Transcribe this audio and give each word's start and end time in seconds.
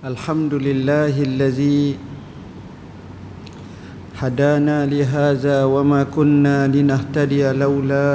الحمد 0.00 0.54
لله 0.54 1.12
الذي 1.22 1.96
هدانا 4.16 4.86
لهذا 4.86 5.64
وما 5.64 6.02
كنا 6.08 6.68
لنهتدي 6.72 7.52
لولا 7.52 8.08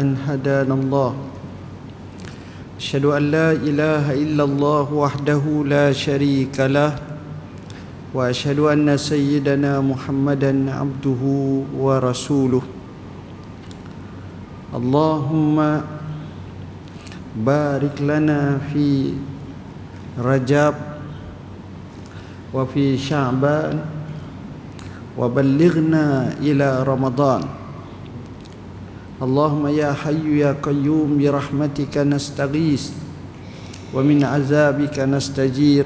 أن 0.00 0.14
هدانا 0.26 0.74
الله 0.74 1.12
أشهد 2.78 3.04
أن 3.04 3.22
لا 3.34 3.52
إله 3.58 4.14
إلا 4.22 4.44
الله 4.44 4.86
وحده 4.94 5.42
لا 5.66 5.90
شريك 5.92 6.60
له 6.60 6.94
وأشهد 8.14 8.58
أن 8.62 8.94
سيدنا 8.96 9.80
محمدا 9.82 10.52
عبده 10.70 11.22
ورسوله 11.74 12.62
اللهم 14.78 15.56
بارك 17.36 17.96
لنا 18.02 18.58
في 18.70 19.10
رجب 20.22 20.91
وفي 22.53 22.97
شعبان 22.97 23.79
وبلغنا 25.17 26.05
إلى 26.41 26.83
رمضان 26.83 27.41
اللهم 29.21 29.63
يا 29.73 29.91
حي 29.93 30.39
يا 30.39 30.55
قيوم 30.61 31.17
برحمتك 31.17 31.97
نستغيث 31.97 32.83
ومن 33.93 34.23
عذابك 34.23 34.95
نستجير 34.99 35.85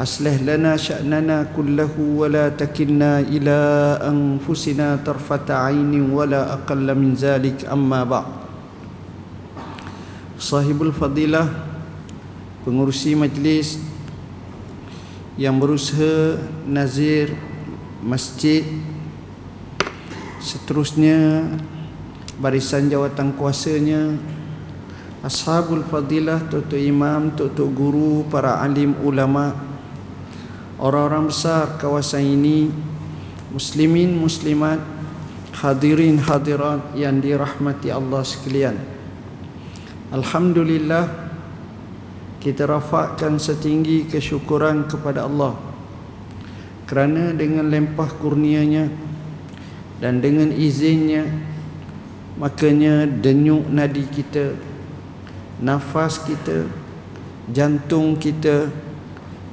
أصلح 0.00 0.42
لنا 0.42 0.76
شأننا 0.76 1.52
كله 1.56 1.92
ولا 2.16 2.48
تكلنا 2.48 3.20
إلى 3.20 3.58
أنفسنا 4.00 5.04
طرفة 5.06 5.48
عين 5.54 6.10
ولا 6.10 6.52
أقل 6.56 6.88
من 6.96 7.14
ذلك 7.14 7.68
أما 7.68 8.04
بعد 8.04 8.32
صاحب 10.40 10.78
الفضيلة 10.82 11.70
pengurusi 12.60 13.16
majlis 13.16 13.80
yang 15.35 15.59
berusaha 15.59 16.39
nazir 16.63 17.35
masjid 17.99 18.63
seterusnya 20.39 21.43
barisan 22.39 22.87
jawatan 22.87 23.35
kuasanya 23.35 24.15
ashabul 25.25 25.83
fadilah 25.87 26.39
tutu 26.47 26.79
imam 26.79 27.33
tutu 27.35 27.67
guru 27.71 28.23
para 28.31 28.63
alim 28.63 28.95
ulama 29.03 29.57
orang-orang 30.79 31.31
besar 31.31 31.79
kawasan 31.79 32.23
ini 32.23 32.71
muslimin 33.51 34.15
muslimat 34.15 34.83
hadirin 35.55 36.19
hadirat 36.19 36.91
yang 36.99 37.23
dirahmati 37.23 37.87
Allah 37.87 38.21
sekalian. 38.27 38.75
Alhamdulillah 40.11 41.07
kita 42.45 42.69
rafakkan 42.69 43.41
setinggi 43.41 44.05
kesyukuran 44.05 44.85
kepada 44.85 45.25
Allah. 45.25 45.57
Kerana 46.85 47.33
dengan 47.33 47.65
lempah 47.65 48.13
kurnianya 48.21 48.93
dan 49.97 50.21
dengan 50.21 50.53
izinnya 50.53 51.25
makanya 52.37 53.09
denyuk 53.09 53.65
nadi 53.73 54.05
kita 54.05 54.53
nafas 55.57 56.21
kita 56.21 56.69
jantung 57.49 58.13
kita 58.13 58.69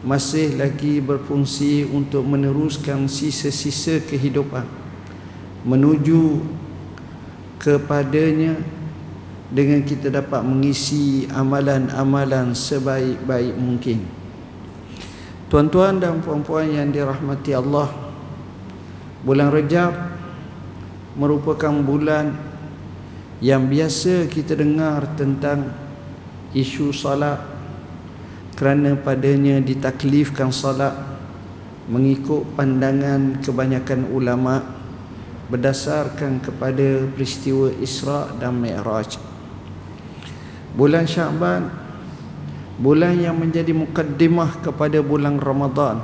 masih 0.05 0.61
lagi 0.61 0.99
berfungsi 0.99 1.89
untuk 1.89 2.27
meneruskan 2.27 3.07
sisa-sisa 3.07 4.03
kehidupan 4.03 4.67
menuju 5.63 6.43
kepadanya 7.63 8.59
dengan 9.53 9.85
kita 9.85 10.09
dapat 10.09 10.41
mengisi 10.41 11.29
amalan-amalan 11.29 12.57
sebaik-baik 12.57 13.53
mungkin. 13.61 14.01
Tuan-tuan 15.53 16.01
dan 16.01 16.25
puan-puan 16.25 16.73
yang 16.73 16.89
dirahmati 16.89 17.53
Allah, 17.53 17.93
bulan 19.21 19.53
Rejab 19.53 19.93
merupakan 21.13 21.77
bulan 21.85 22.33
yang 23.45 23.69
biasa 23.69 24.33
kita 24.33 24.57
dengar 24.57 25.05
tentang 25.21 25.69
isu 26.57 26.89
salat 26.97 27.37
kerana 28.57 28.97
padanya 28.97 29.61
ditaklifkan 29.61 30.49
salat 30.49 30.97
mengikut 31.93 32.57
pandangan 32.57 33.37
kebanyakan 33.45 34.09
ulama 34.09 34.65
berdasarkan 35.53 36.41
kepada 36.41 37.05
peristiwa 37.13 37.69
Isra 37.77 38.33
dan 38.41 38.57
Mi'raj 38.57 39.32
bulan 40.73 41.05
Syaban 41.05 41.83
bulan 42.81 43.15
yang 43.21 43.37
menjadi 43.39 43.71
mukaddimah 43.71 44.59
kepada 44.65 44.99
bulan 45.05 45.39
Ramadan. 45.39 46.03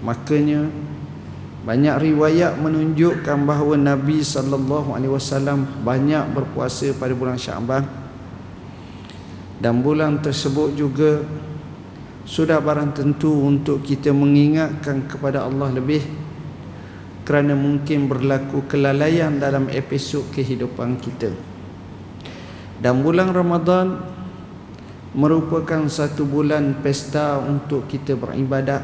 Makanya 0.00 0.70
banyak 1.60 1.96
riwayat 2.00 2.56
menunjukkan 2.56 3.36
bahawa 3.44 3.76
Nabi 3.76 4.24
sallallahu 4.24 4.96
alaihi 4.96 5.12
wasallam 5.12 5.68
banyak 5.84 6.32
berpuasa 6.32 6.88
pada 6.96 7.12
bulan 7.12 7.36
Syaban 7.36 7.84
dan 9.60 9.84
bulan 9.84 10.24
tersebut 10.24 10.72
juga 10.72 11.20
sudah 12.24 12.64
barang 12.64 12.96
tentu 12.96 13.44
untuk 13.44 13.84
kita 13.84 14.08
mengingatkan 14.08 15.04
kepada 15.04 15.44
Allah 15.44 15.68
lebih 15.76 16.00
kerana 17.28 17.52
mungkin 17.52 18.08
berlaku 18.08 18.64
kelalaian 18.64 19.36
dalam 19.36 19.68
episod 19.68 20.24
kehidupan 20.32 20.96
kita 20.96 21.28
dan 22.80 23.04
bulan 23.04 23.36
Ramadan 23.36 24.00
merupakan 25.12 25.84
satu 25.86 26.24
bulan 26.24 26.80
pesta 26.80 27.36
untuk 27.36 27.84
kita 27.86 28.16
beribadat 28.16 28.80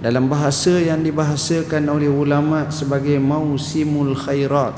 dalam 0.00 0.30
bahasa 0.30 0.80
yang 0.80 1.04
dibahasakan 1.04 1.90
oleh 1.90 2.08
ulama 2.08 2.70
sebagai 2.72 3.20
mausimul 3.20 4.16
khairat 4.16 4.72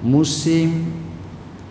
musim 0.00 0.86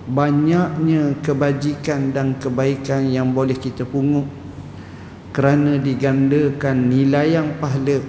banyaknya 0.08 1.16
kebajikan 1.24 2.12
dan 2.12 2.36
kebaikan 2.36 3.08
yang 3.08 3.32
boleh 3.32 3.56
kita 3.56 3.88
pungut 3.88 4.28
kerana 5.32 5.78
digandakan 5.78 6.90
nilai 6.90 7.38
yang 7.38 7.60
pahala 7.62 8.02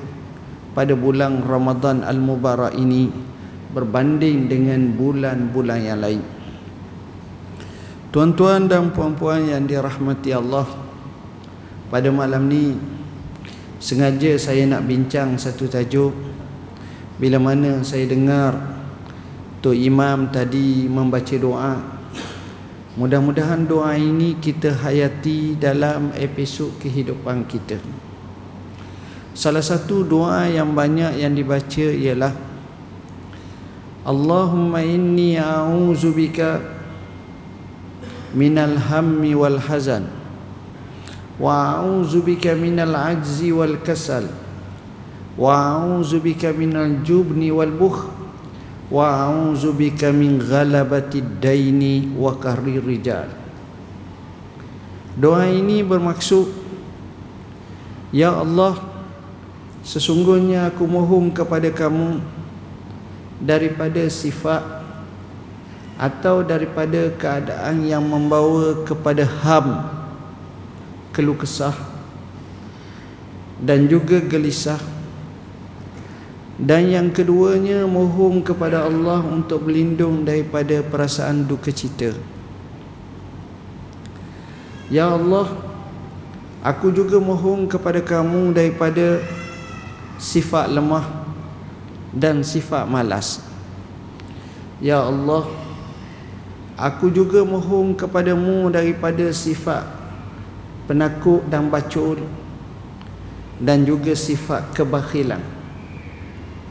pada 0.72 0.94
bulan 0.94 1.42
Ramadan 1.42 2.06
al-Mubarak 2.06 2.72
ini 2.78 3.10
berbanding 3.75 4.48
dengan 4.48 4.94
bulan-bulan 4.97 5.80
yang 5.82 6.00
lain. 6.00 6.38
Tuan-tuan 8.09 8.65
dan 8.69 8.89
puan-puan 8.89 9.45
yang 9.45 9.69
dirahmati 9.69 10.33
Allah 10.33 10.65
Pada 11.93 12.09
malam 12.09 12.49
ni 12.49 12.77
Sengaja 13.79 14.35
saya 14.41 14.67
nak 14.67 14.91
bincang 14.91 15.39
satu 15.39 15.71
tajuk. 15.71 16.11
Bila 17.21 17.39
mana 17.39 17.85
saya 17.87 18.09
dengar 18.09 18.57
Tok 19.61 19.77
Imam 19.77 20.33
tadi 20.33 20.89
membaca 20.89 21.37
doa 21.37 21.99
Mudah-mudahan 22.99 23.63
doa 23.63 23.95
ini 23.95 24.35
kita 24.43 24.75
hayati 24.75 25.55
dalam 25.55 26.11
episod 26.19 26.75
kehidupan 26.83 27.47
kita. 27.47 27.79
Salah 29.39 29.63
satu 29.63 30.03
doa 30.03 30.51
yang 30.51 30.75
banyak 30.75 31.15
yang 31.23 31.31
dibaca 31.31 31.87
ialah 31.95 32.35
Allahumma 34.03 34.83
inni 34.83 35.39
a'udzubika 35.39 36.78
minal 38.34 38.77
hammi 38.77 39.33
wal 39.33 39.61
hazan. 39.61 40.09
Wa 41.39 41.78
a'udzu 41.78 42.27
bika 42.27 42.59
minal 42.59 42.93
ajzi 42.93 43.55
wal 43.55 43.78
kasal. 43.81 44.27
Wa 45.39 45.78
a'udzu 45.78 46.19
bika 46.19 46.50
minal 46.50 47.00
jubni 47.06 47.49
wal 47.55 47.71
bukh. 47.71 48.11
Wa 48.91 49.31
a'udzu 49.31 49.72
bika 49.77 50.11
min 50.11 50.43
ghalabati 50.43 51.22
daini 51.39 52.11
wa 52.16 52.34
kahri 52.34 52.83
rijal. 52.83 53.31
Doa 55.19 55.50
ini 55.50 55.83
bermaksud 55.83 56.47
ya 58.15 58.39
Allah 58.39 58.78
sesungguhnya 59.83 60.71
aku 60.71 60.86
mohon 60.86 61.34
kepada 61.34 61.75
kamu 61.75 62.22
daripada 63.42 64.03
sifat 64.07 64.78
atau 65.98 66.47
daripada 66.47 67.10
keadaan 67.18 67.83
yang 67.83 68.06
membawa 68.06 68.86
kepada 68.86 69.27
ham 69.27 69.91
keluh 71.10 71.34
kesah 71.34 71.74
dan 73.59 73.91
juga 73.91 74.22
gelisah. 74.22 74.78
Dan 76.59 76.91
yang 76.91 77.15
keduanya 77.15 77.86
mohon 77.86 78.42
kepada 78.42 78.83
Allah 78.83 79.22
untuk 79.22 79.66
berlindung 79.66 80.27
daripada 80.27 80.83
perasaan 80.83 81.47
duka 81.47 81.71
cita. 81.71 82.15
Ya 84.91 85.06
Allah 85.06 85.54
aku 86.59 86.91
juga 86.91 87.22
mohon 87.22 87.71
kepada 87.71 88.03
kamu 88.03 88.51
daripada 88.51 89.22
sifat 90.18 90.66
lemah 90.66 91.06
dan 92.10 92.42
sifat 92.42 92.91
malas. 92.91 93.39
Ya 94.83 94.98
Allah 94.98 95.47
Aku 96.78 97.10
juga 97.10 97.42
mohon 97.42 97.98
kepadamu 97.98 98.71
daripada 98.71 99.27
sifat 99.34 99.83
penakut 100.86 101.42
dan 101.51 101.66
bacul 101.69 102.22
dan 103.59 103.83
juga 103.83 104.15
sifat 104.15 104.72
kebakhilan 104.72 105.42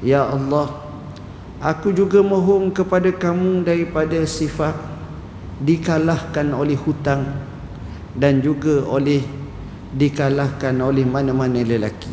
ya 0.01 0.25
Allah 0.25 0.74
aku 1.59 1.94
juga 1.94 2.24
mohon 2.25 2.74
kepada 2.74 3.12
kamu 3.13 3.68
daripada 3.68 4.18
sifat 4.25 4.74
dikalahkan 5.62 6.50
oleh 6.56 6.80
hutang 6.80 7.27
dan 8.18 8.42
juga 8.42 8.81
oleh 8.89 9.21
dikalahkan 9.94 10.74
oleh 10.81 11.06
mana-mana 11.06 11.62
lelaki. 11.62 12.12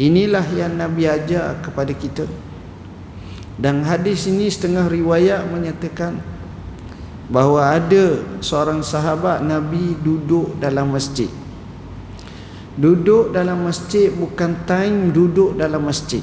Inilah 0.00 0.44
yang 0.56 0.80
Nabi 0.80 1.04
ajar 1.08 1.60
kepada 1.60 1.92
kita. 1.92 2.24
Dan 3.60 3.84
hadis 3.84 4.24
ini 4.24 4.48
setengah 4.48 4.88
riwayat 4.88 5.44
menyatakan 5.52 6.16
bahawa 7.30 7.78
ada 7.78 8.18
seorang 8.42 8.82
sahabat 8.82 9.46
Nabi 9.46 9.94
duduk 10.02 10.58
dalam 10.58 10.90
masjid. 10.90 11.30
Duduk 12.74 13.30
dalam 13.30 13.62
masjid 13.62 14.10
bukan 14.10 14.66
time 14.66 15.14
duduk 15.14 15.54
dalam 15.54 15.86
masjid. 15.86 16.22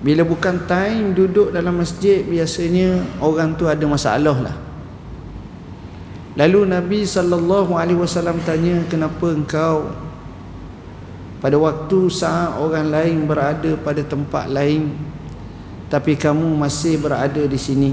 Bila 0.00 0.24
bukan 0.24 0.64
time 0.64 1.12
duduk 1.12 1.52
dalam 1.52 1.76
masjid 1.82 2.22
biasanya 2.24 3.04
orang 3.18 3.58
tu 3.58 3.66
ada 3.66 3.84
masalah 3.84 4.38
lah. 4.38 4.56
Lalu 6.38 6.70
Nabi 6.70 7.02
SAW 7.02 8.38
tanya 8.46 8.86
kenapa 8.86 9.34
engkau 9.34 9.92
pada 11.42 11.56
waktu 11.58 11.98
saat 12.06 12.54
orang 12.54 12.86
lain 12.86 13.26
berada 13.26 13.74
pada 13.82 14.04
tempat 14.06 14.46
lain 14.46 14.94
tapi 15.90 16.14
kamu 16.14 16.54
masih 16.54 17.02
berada 17.02 17.42
di 17.48 17.58
sini 17.58 17.90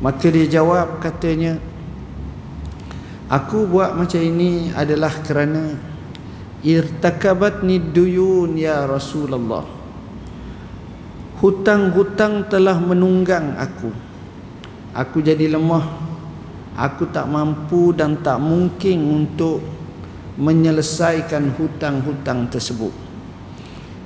maka 0.00 0.26
dia 0.32 0.48
jawab 0.48 0.96
katanya 1.04 1.60
aku 3.28 3.68
buat 3.68 3.92
macam 3.92 4.20
ini 4.20 4.72
adalah 4.72 5.12
kerana 5.20 5.76
irtakabatni 6.64 7.80
duyun 7.80 8.56
ya 8.56 8.84
Rasulullah. 8.84 9.64
Hutang-hutang 11.40 12.52
telah 12.52 12.76
menunggang 12.76 13.56
aku. 13.56 13.88
Aku 14.92 15.24
jadi 15.24 15.48
lemah. 15.48 15.88
Aku 16.76 17.08
tak 17.08 17.28
mampu 17.28 17.96
dan 17.96 18.20
tak 18.20 18.40
mungkin 18.40 19.24
untuk 19.24 19.60
menyelesaikan 20.36 21.56
hutang-hutang 21.56 22.48
tersebut. 22.48 22.92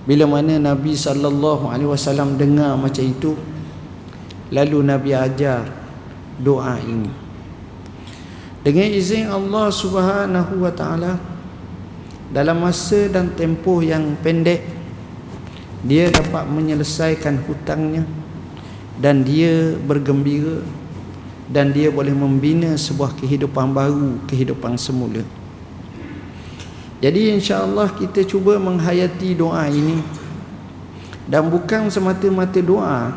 Bila 0.06 0.26
mana 0.26 0.58
Nabi 0.58 0.94
sallallahu 0.94 1.70
alaihi 1.70 1.90
wasallam 1.90 2.38
dengar 2.38 2.74
macam 2.78 3.02
itu 3.02 3.34
lalu 4.52 4.78
Nabi 4.84 5.10
ajar 5.16 5.83
doa 6.40 6.78
ini. 6.82 7.10
Dengan 8.64 8.88
izin 8.88 9.28
Allah 9.28 9.68
Subhanahu 9.68 10.64
wa 10.64 10.72
taala 10.72 11.20
dalam 12.32 12.64
masa 12.64 13.12
dan 13.12 13.28
tempoh 13.36 13.84
yang 13.84 14.16
pendek 14.24 14.64
dia 15.84 16.08
dapat 16.08 16.48
menyelesaikan 16.48 17.44
hutangnya 17.44 18.08
dan 18.96 19.20
dia 19.20 19.76
bergembira 19.84 20.64
dan 21.44 21.76
dia 21.76 21.92
boleh 21.92 22.16
membina 22.16 22.72
sebuah 22.72 23.12
kehidupan 23.20 23.76
baru 23.76 24.16
kehidupan 24.24 24.80
semula. 24.80 25.20
Jadi 27.04 27.36
insya-Allah 27.36 27.92
kita 27.92 28.24
cuba 28.24 28.56
menghayati 28.56 29.36
doa 29.36 29.68
ini 29.68 30.00
dan 31.28 31.52
bukan 31.52 31.92
semata-mata 31.92 32.64
doa 32.64 33.12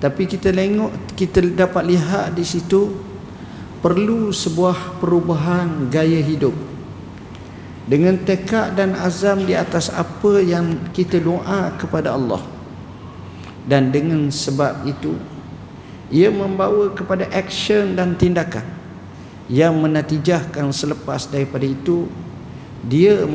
tapi 0.00 0.24
kita 0.24 0.48
tengok 0.48 1.12
kita 1.12 1.44
dapat 1.52 1.84
lihat 1.92 2.32
di 2.32 2.40
situ 2.40 2.88
perlu 3.84 4.32
sebuah 4.32 4.96
perubahan 4.96 5.92
gaya 5.92 6.24
hidup. 6.24 6.56
Dengan 7.84 8.16
tekad 8.22 8.78
dan 8.78 8.96
azam 8.96 9.44
di 9.44 9.52
atas 9.52 9.90
apa 9.92 10.40
yang 10.40 10.88
kita 10.94 11.20
doa 11.20 11.74
kepada 11.76 12.16
Allah. 12.16 12.40
Dan 13.68 13.92
dengan 13.92 14.32
sebab 14.32 14.88
itu 14.88 15.20
ia 16.08 16.32
membawa 16.32 16.90
kepada 16.96 17.28
action 17.28 17.92
dan 17.92 18.16
tindakan 18.16 18.64
yang 19.52 19.76
menatijahkan 19.76 20.70
selepas 20.72 21.28
daripada 21.28 21.66
itu 21.68 22.08
dia 22.80 23.28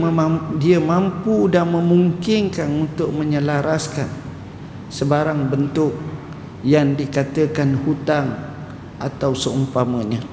dia 0.58 0.80
mampu 0.82 1.46
dan 1.46 1.70
memungkinkan 1.70 2.66
untuk 2.90 3.14
menyelaraskan 3.14 4.10
sebarang 4.90 5.46
bentuk 5.52 5.94
yang 6.66 6.98
dikatakan 6.98 7.78
hutang 7.86 8.34
atau 8.98 9.38
seumpamanya. 9.38 10.26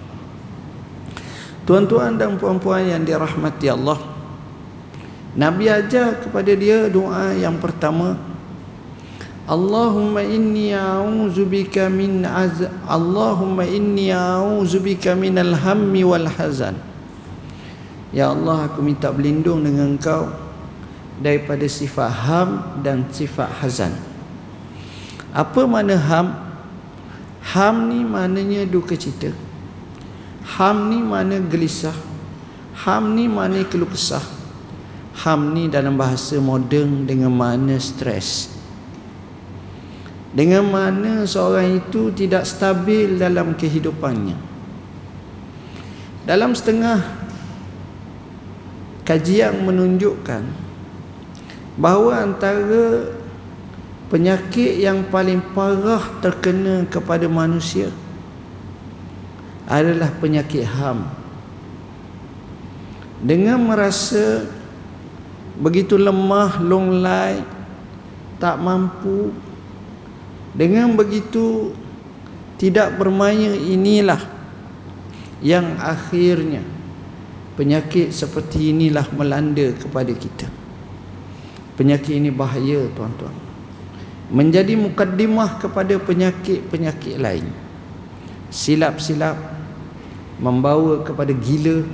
Tuan-tuan 1.69 2.17
dan 2.17 2.41
puan-puan 2.41 2.89
yang 2.89 3.05
dirahmati 3.05 3.69
Allah, 3.69 4.01
Nabi 5.37 5.69
ajar 5.69 6.25
kepada 6.25 6.53
dia 6.57 6.89
doa 6.89 7.37
yang 7.37 7.61
pertama, 7.61 8.17
Allahumma 9.43 10.23
inni 10.25 10.73
a'udzubika 10.73 11.91
min 11.91 12.23
az 12.23 12.63
Allahumma 12.87 13.67
inni 13.67 14.09
a'udzubika 14.15 15.19
minal 15.19 15.53
hammi 15.59 16.07
wal 16.07 16.31
hazan. 16.31 16.79
Ya 18.13 18.31
Allah 18.31 18.71
aku 18.71 18.85
minta 18.85 19.11
berlindung 19.11 19.65
dengan 19.65 19.97
engkau 19.97 20.31
daripada 21.19 21.65
sifat 21.65 22.11
ham 22.29 22.49
dan 22.87 23.09
sifat 23.11 23.51
hazan. 23.65 24.12
Apa 25.33 25.65
makna 25.65 25.97
ham? 25.97 26.37
Ham 27.57 27.89
ni 27.89 28.05
maknanya 28.05 28.69
duka 28.69 28.93
cita. 28.93 29.33
Ham 30.45 30.93
ni 30.93 31.01
makna 31.01 31.41
gelisah. 31.41 31.97
Ham 32.85 33.17
ni 33.17 33.27
makna 33.33 33.65
keluh 33.65 33.89
kesah. 33.89 34.23
Ham 35.25 35.57
ni 35.57 35.73
dalam 35.73 35.97
bahasa 35.97 36.37
moden 36.37 37.09
dengan 37.09 37.33
makna 37.33 37.81
stres. 37.81 38.53
Dengan 40.33 40.65
mana 40.65 41.29
seorang 41.29 41.81
itu 41.81 42.09
tidak 42.13 42.49
stabil 42.49 43.21
dalam 43.21 43.53
kehidupannya. 43.53 44.37
Dalam 46.25 46.57
setengah 46.57 47.05
kajian 49.05 49.61
menunjukkan 49.67 50.47
bahawa 51.77 52.25
antara 52.25 53.13
penyakit 54.13 54.77
yang 54.77 55.09
paling 55.09 55.41
parah 55.57 56.05
terkena 56.21 56.85
kepada 56.85 57.25
manusia 57.33 57.89
adalah 59.65 60.13
penyakit 60.21 60.69
ham 60.69 61.09
dengan 63.25 63.57
merasa 63.57 64.45
begitu 65.57 65.97
lemah 65.97 66.61
longlai 66.61 67.41
tak 68.37 68.61
mampu 68.61 69.33
dengan 70.53 70.93
begitu 70.93 71.73
tidak 72.61 72.93
bermaya 73.01 73.57
inilah 73.57 74.21
yang 75.41 75.81
akhirnya 75.81 76.61
penyakit 77.57 78.13
seperti 78.13 78.77
inilah 78.77 79.09
melanda 79.17 79.73
kepada 79.75 80.13
kita. 80.13 80.47
Penyakit 81.75 82.15
ini 82.21 82.31
bahaya 82.31 82.87
tuan-tuan 82.93 83.52
menjadi 84.33 84.73
mukaddimah 84.81 85.61
kepada 85.61 86.01
penyakit-penyakit 86.01 87.21
lain. 87.21 87.47
Silap-silap 88.49 89.37
membawa 90.41 91.05
kepada 91.05 91.37
gila 91.37 91.85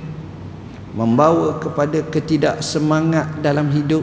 membawa 0.95 1.61
kepada 1.61 2.01
ketidaksemangat 2.01 3.45
dalam 3.45 3.69
hidup 3.69 4.01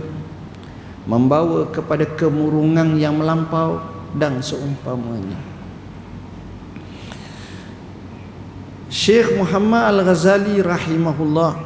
membawa 1.06 1.66
kepada 1.70 2.06
kemurungan 2.06 2.98
yang 2.98 3.18
melampau 3.18 3.82
dan 4.14 4.42
seumpamanya. 4.42 5.38
Syekh 8.86 9.34
Muhammad 9.34 9.98
Al-Ghazali 9.98 10.62
rahimahullah 10.62 11.58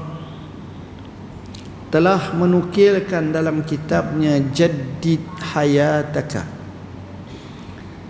telah 1.92 2.32
menukilkan 2.36 3.32
dalam 3.32 3.60
kitabnya 3.64 4.40
Jaddid 4.52 5.20
Hayataka 5.52 6.59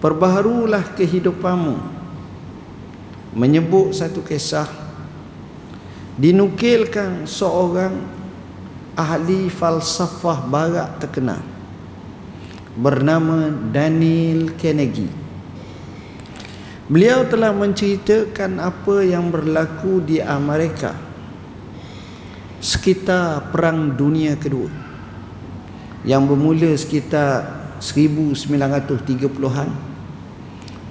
Perbaharulah 0.01 0.97
kehidupanmu. 0.97 1.77
Menyebut 3.37 3.93
satu 3.93 4.25
kisah. 4.25 4.65
Dinukilkan 6.17 7.29
seorang 7.29 8.01
ahli 8.97 9.53
falsafah 9.53 10.49
barat 10.49 10.89
terkenal. 11.05 11.45
Bernama 12.81 13.53
Daniel 13.53 14.57
Carnegie. 14.57 15.13
Beliau 16.89 17.29
telah 17.29 17.53
menceritakan 17.53 18.57
apa 18.57 19.05
yang 19.05 19.29
berlaku 19.31 20.03
di 20.03 20.19
Amerika 20.19 20.97
sekitar 22.59 23.55
Perang 23.55 23.95
Dunia 23.95 24.35
Kedua 24.35 24.67
yang 26.03 26.27
bermula 26.27 26.75
sekitar 26.77 27.61
1930-an 27.81 29.90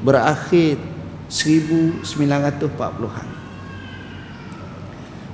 berakhir 0.03 0.79
1940-an. 1.29 3.27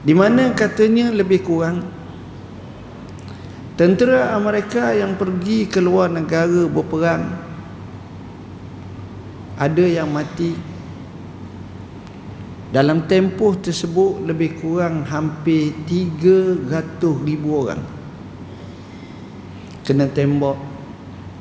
di 0.06 0.14
mana 0.14 0.54
katanya 0.54 1.10
lebih 1.10 1.42
kurang 1.42 1.82
tentera 3.74 4.38
Amerika 4.38 4.94
yang 4.94 5.18
pergi 5.18 5.66
ke 5.66 5.82
luar 5.82 6.14
negara 6.14 6.70
berperang 6.70 7.26
ada 9.58 9.82
yang 9.82 10.14
mati 10.14 10.54
dalam 12.70 13.10
tempoh 13.10 13.58
tersebut 13.58 14.22
lebih 14.30 14.62
kurang 14.62 15.10
hampir 15.10 15.74
300 15.90 16.70
ribu 17.26 17.66
orang 17.66 17.82
kena 19.82 20.06
tembak 20.06 20.60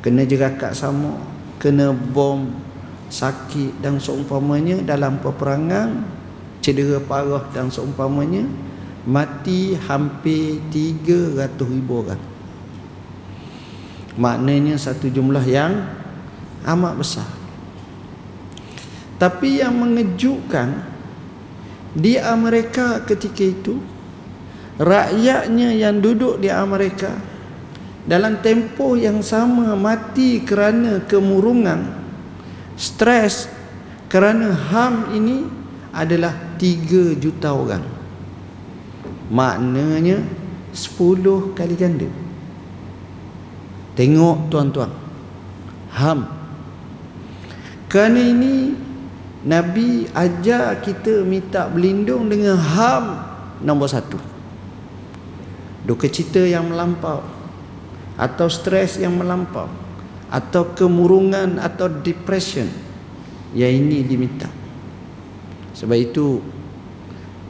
kena 0.01 0.25
jerakat 0.25 0.73
sama 0.73 1.21
kena 1.61 1.93
bom 1.93 2.49
sakit 3.15 3.79
dan 3.79 4.03
seumpamanya 4.03 4.83
dalam 4.83 5.23
peperangan 5.23 6.03
cedera 6.59 6.99
parah 6.99 7.47
dan 7.55 7.71
seumpamanya 7.71 8.43
mati 9.07 9.79
hampir 9.87 10.59
300 10.75 11.55
ribu 11.71 12.03
orang. 12.03 12.23
Maknanya 14.19 14.75
satu 14.75 15.07
jumlah 15.07 15.47
yang 15.47 15.87
amat 16.67 16.95
besar. 16.99 17.29
Tapi 19.15 19.63
yang 19.63 19.79
mengejutkan 19.79 20.83
di 21.95 22.19
Amerika 22.19 22.99
ketika 23.07 23.47
itu 23.47 23.79
rakyatnya 24.83 25.71
yang 25.71 26.03
duduk 26.03 26.43
di 26.43 26.51
Amerika 26.51 27.15
dalam 28.11 28.43
tempoh 28.43 28.99
yang 28.99 29.23
sama 29.23 29.79
mati 29.79 30.43
kerana 30.43 30.99
kemurungan 31.07 32.04
stres. 32.79 33.51
Kerana 34.09 34.55
HAM 34.55 35.11
ini 35.11 35.43
adalah 35.91 36.31
3 36.55 37.19
juta 37.19 37.51
orang. 37.51 37.83
Maknanya 39.27 40.23
10 40.71 41.57
kali 41.59 41.75
ganda. 41.75 42.07
Tengok 43.95 44.51
tuan-tuan 44.51 45.05
ham 45.95 46.27
kerana 47.87 48.19
ini 48.19 48.75
Nabi 49.47 50.11
ajar 50.11 50.83
kita 50.83 51.23
minta 51.23 51.71
berlindung 51.71 52.27
dengan 52.27 52.59
ham 52.59 53.23
nombor 53.63 53.87
satu. 53.87 54.19
Duka 55.87 56.11
cita 56.11 56.43
yang 56.43 56.75
melampau 56.75 57.23
atau 58.19 58.49
stres 58.51 58.99
yang 58.99 59.15
melampau 59.15 59.69
atau 60.31 60.73
kemurungan 60.73 61.61
atau 61.61 61.89
depression 61.89 62.67
yang 63.53 63.71
ini 63.71 64.03
diminta 64.03 64.49
sebab 65.75 65.99
itu 65.99 66.41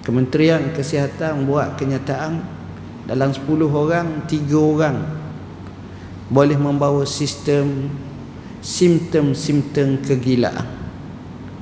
Kementerian 0.05 0.77
Kesihatan 0.77 1.49
buat 1.49 1.81
kenyataan 1.81 2.45
dalam 3.09 3.33
10 3.33 3.49
orang 3.73 4.29
3 4.29 4.53
orang 4.53 4.97
boleh 6.29 6.61
membawa 6.61 7.09
sistem 7.09 7.89
simptom-simptom 8.65 10.05
kegilaan 10.05 10.65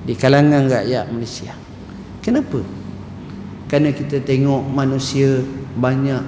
di 0.02 0.14
kalangan 0.18 0.66
rakyat 0.70 1.10
Malaysia. 1.10 1.54
Kenapa? 2.22 2.62
Kerana 3.70 3.94
kita 3.94 4.22
tengok 4.22 4.66
manusia 4.70 5.42
banyak 5.78 6.22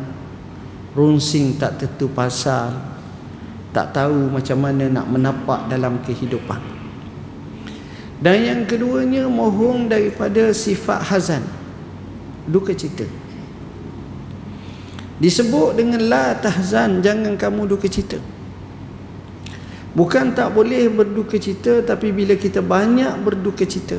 runsing 0.95 1.59
tak 1.59 1.83
tentu 1.83 2.11
pasal, 2.11 2.94
tak 3.75 3.91
tahu 3.91 4.31
macam 4.31 4.63
mana 4.63 4.87
nak 4.87 5.11
menapak 5.11 5.67
dalam 5.67 5.99
kehidupan. 6.07 6.63
Dan 8.23 8.37
yang 8.47 8.61
keduanya 8.65 9.27
mohon 9.27 9.91
daripada 9.91 10.55
sifat 10.55 11.03
hazan. 11.11 11.43
Duka 12.47 12.71
cita. 12.71 13.05
Disebut 15.19 15.75
dengan 15.75 16.01
la 16.07 16.39
tahzan, 16.39 17.03
jangan 17.03 17.35
kamu 17.35 17.67
duka 17.67 17.91
cita. 17.91 18.23
Bukan 19.95 20.35
tak 20.35 20.55
boleh 20.55 20.91
berduka 20.91 21.39
cita 21.39 21.83
tapi 21.83 22.11
bila 22.11 22.35
kita 22.35 22.63
banyak 22.63 23.15
berduka 23.23 23.63
cita 23.63 23.99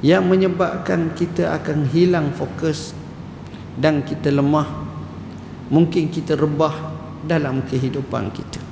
yang 0.00 0.24
menyebabkan 0.24 1.12
kita 1.12 1.52
akan 1.60 1.84
hilang 1.92 2.32
fokus 2.32 2.96
dan 3.76 4.00
kita 4.00 4.32
lemah 4.32 4.64
mungkin 5.68 6.08
kita 6.08 6.40
rebah 6.40 6.89
dalam 7.24 7.64
kehidupan 7.64 8.32
kita. 8.32 8.62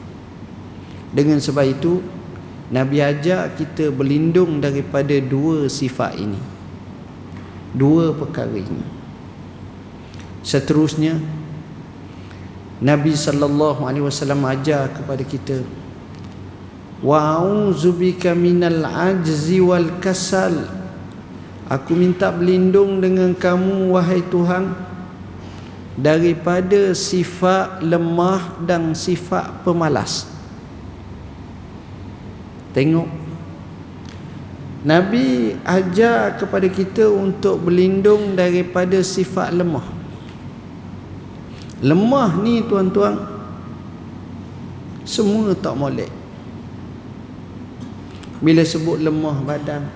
Dengan 1.12 1.40
sebab 1.40 1.64
itu 1.64 2.04
Nabi 2.68 3.00
ajak 3.00 3.56
kita 3.56 3.88
berlindung 3.88 4.60
daripada 4.60 5.16
dua 5.20 5.72
sifat 5.72 6.20
ini. 6.20 6.40
Dua 7.72 8.12
perkara 8.12 8.52
ini. 8.52 8.84
Seterusnya 10.44 11.16
Nabi 12.78 13.16
sallallahu 13.16 13.88
alaihi 13.88 14.04
wasallam 14.04 14.44
ajar 14.46 14.92
kepada 14.92 15.24
kita 15.26 15.64
Wa 16.98 17.38
a'udzubika 17.38 18.34
minal 18.34 18.82
ajzi 18.82 19.62
wal 19.62 20.02
kasal. 20.02 20.66
Aku 21.70 21.94
minta 21.94 22.32
berlindung 22.32 22.98
dengan 22.98 23.36
kamu 23.36 23.92
wahai 23.92 24.24
Tuhan 24.26 24.74
daripada 25.98 26.94
sifat 26.94 27.82
lemah 27.82 28.62
dan 28.62 28.94
sifat 28.94 29.66
pemalas. 29.66 30.30
Tengok. 32.70 33.10
Nabi 34.86 35.58
ajar 35.66 36.38
kepada 36.38 36.70
kita 36.70 37.10
untuk 37.10 37.66
berlindung 37.66 38.38
daripada 38.38 39.02
sifat 39.02 39.50
lemah. 39.50 39.82
Lemah 41.82 42.38
ni 42.42 42.62
tuan-tuan 42.62 43.18
Semua 45.02 45.54
tak 45.54 45.78
molek. 45.78 46.10
Bila 48.38 48.62
sebut 48.66 48.98
lemah 49.02 49.38
badan 49.42 49.86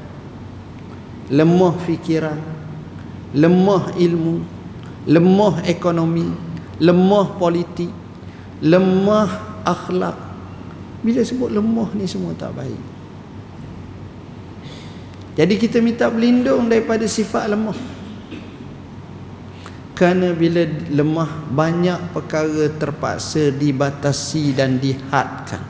Lemah 1.31 1.75
fikiran 1.83 2.39
Lemah 3.35 3.95
ilmu 3.99 4.62
Lemah 5.07 5.67
ekonomi 5.67 6.31
Lemah 6.79 7.39
politik 7.39 7.91
Lemah 8.63 9.31
akhlak 9.67 10.33
bila 11.03 11.21
sebut 11.27 11.51
lemah 11.51 11.91
ni 11.99 12.07
semua 12.07 12.31
tak 12.39 12.55
baik. 12.55 12.79
Jadi 15.35 15.55
kita 15.59 15.83
minta 15.83 16.07
berlindung 16.07 16.71
daripada 16.71 17.03
sifat 17.11 17.51
lemah. 17.51 17.75
Kerana 19.99 20.31
bila 20.31 20.63
lemah 20.89 21.31
banyak 21.51 22.15
perkara 22.15 22.71
terpaksa 22.71 23.51
dibatasi 23.51 24.55
dan 24.55 24.79
dihadkan. 24.79 25.63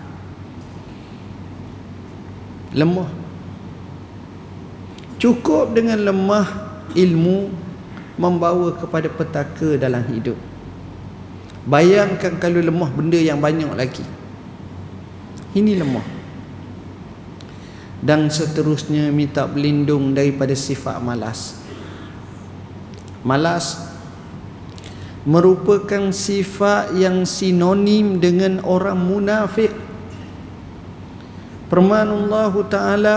Lemah. 2.76 3.08
Cukup 5.16 5.72
dengan 5.72 5.96
lemah 6.02 6.46
ilmu 6.92 7.61
membawa 8.20 8.76
kepada 8.76 9.08
petaka 9.08 9.80
dalam 9.80 10.04
hidup. 10.12 10.36
Bayangkan 11.62 12.36
kalau 12.42 12.58
lemah 12.58 12.90
benda 12.90 13.16
yang 13.16 13.38
banyak 13.38 13.70
lagi. 13.70 14.02
Ini 15.54 15.78
lemah. 15.78 16.06
Dan 18.02 18.26
seterusnya 18.26 19.14
minta 19.14 19.46
berlindung 19.46 20.10
daripada 20.10 20.58
sifat 20.58 20.98
malas. 20.98 21.62
Malas 23.22 23.78
merupakan 25.22 26.10
sifat 26.10 26.98
yang 26.98 27.22
sinonim 27.22 28.18
dengan 28.18 28.58
orang 28.66 28.98
munafik. 28.98 29.70
Permanullah 31.70 32.50
Ta'ala 32.66 33.16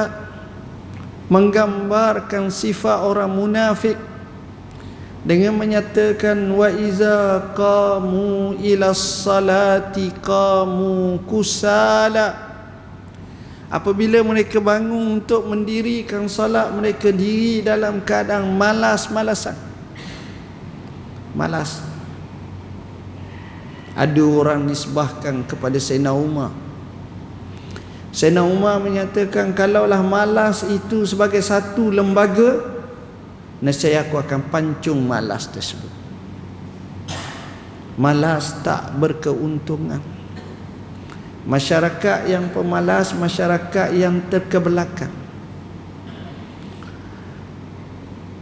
menggambarkan 1.34 2.54
sifat 2.54 3.02
orang 3.02 3.34
munafik 3.34 3.98
dengan 5.26 5.58
menyatakan 5.58 6.38
wa 6.54 6.70
iza 6.70 7.50
qamu 7.58 8.62
ila 8.62 8.94
salati 8.94 10.14
qamu 10.22 11.18
kusala. 11.26 12.46
Apabila 13.66 14.22
mereka 14.22 14.62
bangun 14.62 15.20
untuk 15.20 15.50
mendirikan 15.50 16.30
salat 16.30 16.70
mereka 16.70 17.10
diri 17.10 17.66
dalam 17.66 18.06
keadaan 18.06 18.54
malas-malasan. 18.54 19.58
Malas. 21.34 21.82
Ada 23.98 24.22
orang 24.22 24.70
nisbahkan 24.70 25.42
kepada 25.50 25.82
Sayyidina 25.82 26.14
Umar. 26.14 26.54
Sayyidina 28.14 28.46
Umar 28.46 28.78
menyatakan 28.78 29.58
kalaulah 29.58 30.06
malas 30.06 30.62
itu 30.70 31.02
sebagai 31.04 31.42
satu 31.42 31.90
lembaga 31.90 32.75
nescaya 33.64 34.04
aku 34.04 34.20
akan 34.20 34.52
pancung 34.52 35.00
malas 35.04 35.48
tersebut. 35.48 35.92
Malas 37.96 38.52
tak 38.60 38.92
berkeuntungan. 39.00 40.04
Masyarakat 41.46 42.28
yang 42.28 42.50
pemalas 42.52 43.16
masyarakat 43.16 43.94
yang 43.96 44.20
terkebelakang. 44.28 45.14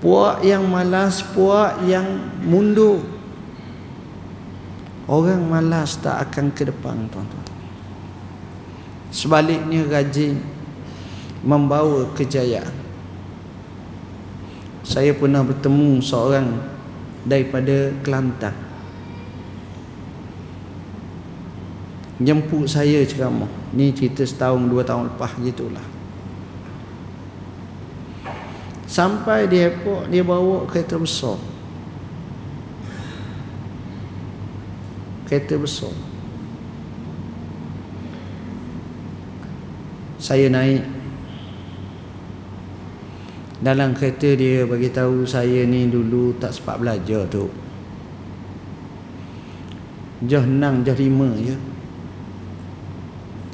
Puak 0.01 0.41
yang 0.41 0.65
malas 0.65 1.21
puak 1.21 1.83
yang 1.85 2.07
mundur. 2.41 3.03
Orang 5.03 5.51
malas 5.51 5.99
tak 5.99 6.31
akan 6.31 6.49
ke 6.55 6.63
depan 6.63 7.11
tuan-tuan. 7.11 7.47
Sebaliknya 9.13 9.83
rajin 9.85 10.39
membawa 11.43 12.07
kejayaan 12.15 12.82
saya 14.83 15.15
pernah 15.15 15.41
bertemu 15.41 16.03
seorang 16.03 16.47
daripada 17.23 17.89
Kelantan 18.03 18.53
jemput 22.19 22.69
saya 22.69 23.01
ceramah 23.07 23.49
ni 23.73 23.89
cerita 23.95 24.21
setahun 24.27 24.67
dua 24.69 24.83
tahun 24.85 25.09
lepas 25.15 25.33
gitulah 25.41 25.93
Sampai 28.93 29.49
di 29.49 29.57
airport 29.57 30.05
dia 30.13 30.21
bawa 30.21 30.69
kereta 30.69 31.01
besar. 31.01 31.41
Kereta 35.25 35.57
besar. 35.57 35.89
Saya 40.21 40.45
naik 40.45 40.85
dalam 43.63 43.95
kereta 43.95 44.35
dia 44.35 44.67
bagi 44.67 44.91
tahu 44.91 45.23
saya 45.23 45.63
ni 45.63 45.87
dulu 45.87 46.35
tak 46.35 46.51
sempat 46.51 46.83
belajar 46.83 47.23
tu. 47.31 47.47
Jah 50.27 50.43
enam, 50.43 50.83
jah 50.83 50.95
lima 50.99 51.31
je. 51.39 51.55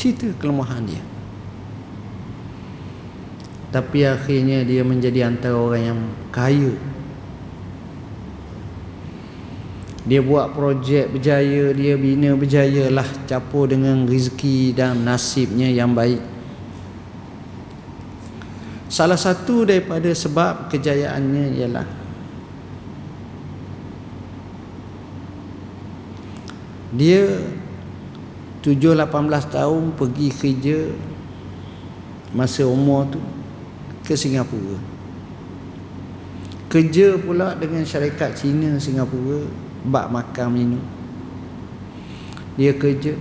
Cerita 0.01 0.33
kelemahan 0.41 0.89
dia 0.89 1.01
tapi 3.69 4.01
akhirnya 4.01 4.65
dia 4.65 4.81
menjadi 4.81 5.29
antara 5.29 5.53
orang 5.53 5.83
yang 5.93 5.99
kaya 6.33 6.73
dia 10.09 10.25
buat 10.25 10.57
projek 10.57 11.13
berjaya 11.13 11.69
dia 11.69 11.93
bina 11.93 12.33
berjaya 12.33 12.89
lah 12.89 13.05
capur 13.29 13.69
dengan 13.69 14.09
rezeki 14.09 14.73
dan 14.73 15.05
nasibnya 15.05 15.69
yang 15.69 15.93
baik 15.93 16.17
salah 18.99 19.15
satu 19.15 19.63
daripada 19.63 20.11
sebab 20.11 20.67
kejayaannya 20.67 21.55
ialah 21.55 21.87
dia 26.91 27.23
7-18 28.59 29.55
tahun 29.55 29.95
pergi 29.95 30.27
kerja 30.35 30.79
masa 32.35 32.67
umur 32.67 33.07
tu 33.07 33.23
ke 34.03 34.19
Singapura. 34.19 34.75
Kerja 36.67 37.15
pula 37.15 37.55
dengan 37.55 37.87
syarikat 37.87 38.35
Cina 38.35 38.75
Singapura 38.83 39.47
bak 39.87 40.11
makan 40.11 40.47
minum. 40.51 40.83
Dia 42.59 42.75
kerja 42.75 43.15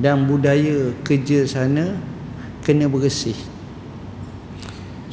dan 0.00 0.24
budaya 0.24 0.96
kerja 1.04 1.44
sana 1.44 2.00
kena 2.64 2.88
bersih 2.88 3.55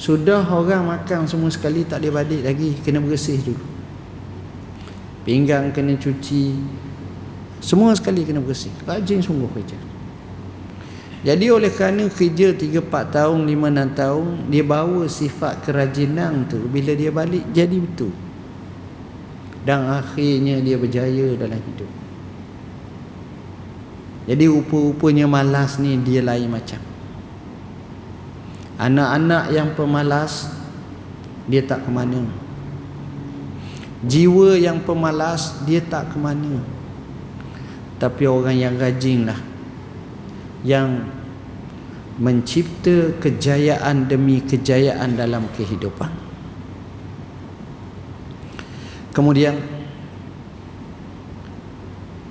sudah 0.04 0.44
orang 0.44 0.84
makan 0.84 1.24
semua 1.32 1.48
sekali 1.48 1.88
tak 1.88 2.04
boleh 2.04 2.12
balik 2.12 2.42
lagi 2.44 2.76
kena 2.84 3.00
bersih 3.00 3.40
dulu 3.40 3.64
pinggang 5.24 5.72
kena 5.72 5.96
cuci 5.96 6.60
semua 7.64 7.96
sekali 7.96 8.28
kena 8.28 8.44
bersih 8.44 8.76
rajin 8.84 9.24
sungguh 9.24 9.48
kerja 9.56 9.80
jadi 11.24 11.56
oleh 11.56 11.72
kerana 11.72 12.12
kerja 12.12 12.52
3 12.52 12.84
4 12.84 13.16
tahun 13.16 13.48
5 13.48 13.56
6 13.56 13.96
tahun 13.96 14.28
dia 14.52 14.64
bawa 14.68 15.08
sifat 15.08 15.64
kerajinan 15.64 16.52
tu 16.52 16.60
bila 16.68 16.92
dia 16.92 17.16
balik 17.16 17.48
jadi 17.56 17.80
betul. 17.80 18.12
Dan 19.64 19.88
akhirnya 19.88 20.60
dia 20.60 20.76
berjaya 20.76 21.40
dalam 21.40 21.56
hidup. 21.56 21.88
Jadi 24.28 24.44
rupa-rupanya 24.52 25.24
malas 25.24 25.80
ni 25.80 25.96
dia 26.04 26.20
lain 26.20 26.52
macam. 26.52 26.93
Anak-anak 28.78 29.54
yang 29.54 29.78
pemalas 29.78 30.50
dia 31.46 31.62
tak 31.62 31.86
ke 31.86 31.92
mana. 31.94 32.26
Jiwa 34.04 34.60
yang 34.60 34.84
pemalas 34.84 35.64
dia 35.64 35.80
tak 35.80 36.12
ke 36.12 36.18
mana. 36.18 36.60
Tapi 38.02 38.24
orang 38.28 38.58
yang 38.58 38.76
rajin 38.76 39.30
lah 39.32 39.40
yang 40.64 41.08
mencipta 42.18 43.16
kejayaan 43.20 44.08
demi 44.08 44.40
kejayaan 44.44 45.16
dalam 45.20 45.48
kehidupan. 45.54 46.12
Kemudian 49.14 49.56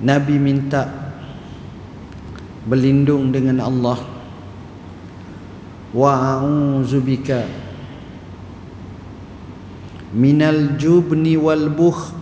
Nabi 0.03 0.35
minta 0.35 1.15
berlindung 2.67 3.31
dengan 3.31 3.63
Allah 3.63 4.03
wa 5.93 6.41
a'udzubika 6.41 7.45
minal 10.13 10.77
jubni 10.77 11.41
wal 11.41 11.73
bukh. 11.73 12.13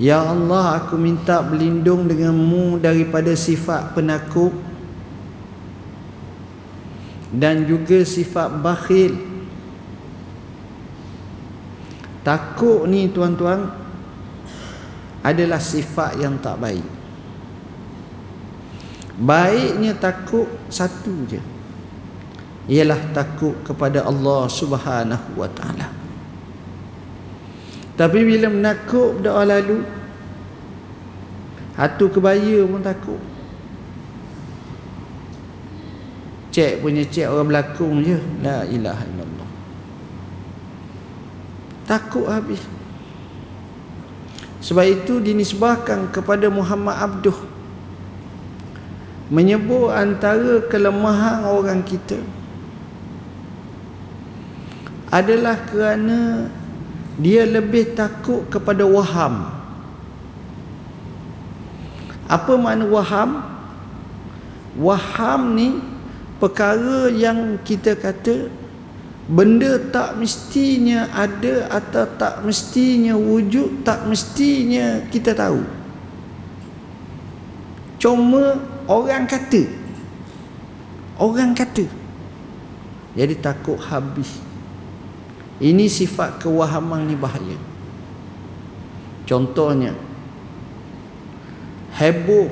Ya 0.00 0.20
Allah 0.20 0.82
aku 0.82 0.98
minta 0.98 1.40
berlindung 1.40 2.08
denganmu 2.08 2.80
daripada 2.80 3.32
sifat 3.32 3.96
penakut 3.96 4.52
dan 7.32 7.64
juga 7.64 8.04
sifat 8.04 8.50
bakhil. 8.60 9.14
Takut 12.22 12.86
ni 12.86 13.10
tuan-tuan 13.10 13.72
adalah 15.22 15.58
sifat 15.58 16.18
yang 16.18 16.38
tak 16.38 16.58
baik. 16.58 16.86
Baiknya 19.22 19.94
takut 19.94 20.50
satu 20.66 21.14
je 21.30 21.51
ialah 22.70 23.00
takut 23.10 23.58
kepada 23.66 24.06
Allah 24.06 24.46
Subhanahu 24.46 25.34
wa 25.34 25.48
taala. 25.50 25.90
Tapi 27.98 28.20
bila 28.24 28.48
menakut 28.48 29.20
berdoa 29.20 29.44
lalu 29.44 29.84
Hatu 31.72 32.12
kebaya 32.12 32.68
pun 32.68 32.84
takut. 32.84 33.20
Cek 36.52 36.84
punya 36.84 37.00
cek 37.08 37.32
orang 37.32 37.48
belakang 37.48 38.04
je 38.04 38.20
La 38.44 38.68
ilaha 38.68 39.04
illallah. 39.08 39.48
Takut 41.88 42.28
habis. 42.28 42.60
Sebab 44.60 44.84
itu 44.84 45.18
dinisbahkan 45.18 46.12
kepada 46.14 46.46
Muhammad 46.46 46.94
Abduh 46.94 47.34
Menyebut 49.26 49.90
antara 49.90 50.62
kelemahan 50.70 51.48
orang 51.50 51.82
kita 51.82 52.20
Adalah 55.12 55.60
kerana 55.68 56.48
dia 57.20 57.44
lebih 57.44 57.92
takut 57.92 58.48
kepada 58.48 58.88
waham. 58.88 59.52
Apa 62.24 62.56
makna 62.56 62.88
waham? 62.88 63.44
Waham 64.80 65.40
ni 65.52 65.68
perkara 66.40 67.12
yang 67.12 67.60
kita 67.60 67.92
kata 67.92 68.48
benda 69.28 69.76
tak 69.92 70.16
mestinya 70.16 71.12
ada 71.12 71.68
atau 71.68 72.08
tak 72.16 72.40
mestinya 72.40 73.12
wujud 73.12 73.84
tak 73.84 74.08
mestinya 74.08 75.04
kita 75.12 75.36
tahu. 75.36 75.60
Cuma 78.00 78.64
orang 78.88 79.28
kata. 79.28 79.68
Orang 81.20 81.52
kata. 81.52 81.84
Jadi 83.12 83.36
takut 83.36 83.76
habis 83.76 84.51
ini 85.62 85.86
sifat 85.86 86.42
kewahaman 86.42 87.06
ni 87.06 87.14
bahaya. 87.14 87.54
Contohnya 89.22 89.94
heboh 91.94 92.50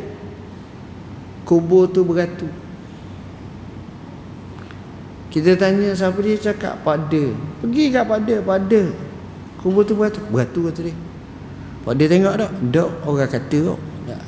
kubur 1.43 1.91
tu 1.91 2.07
beratu. 2.07 2.47
Kita 5.35 5.59
tanya 5.59 5.91
siapa 5.91 6.23
dia 6.23 6.39
cakap 6.39 6.79
pada. 6.87 7.23
Pergi 7.59 7.91
kat 7.91 8.07
pada, 8.07 8.35
pada. 8.47 8.83
Kubur 9.59 9.83
tu 9.83 9.99
beratu, 9.99 10.23
beratu 10.31 10.71
kata 10.71 10.81
dia. 10.87 10.95
Pada 11.83 12.03
tengok 12.07 12.35
tak? 12.39 12.51
Dok 12.71 12.91
orang 13.11 13.31
kata. 13.31 13.59
Tak. 14.07 14.23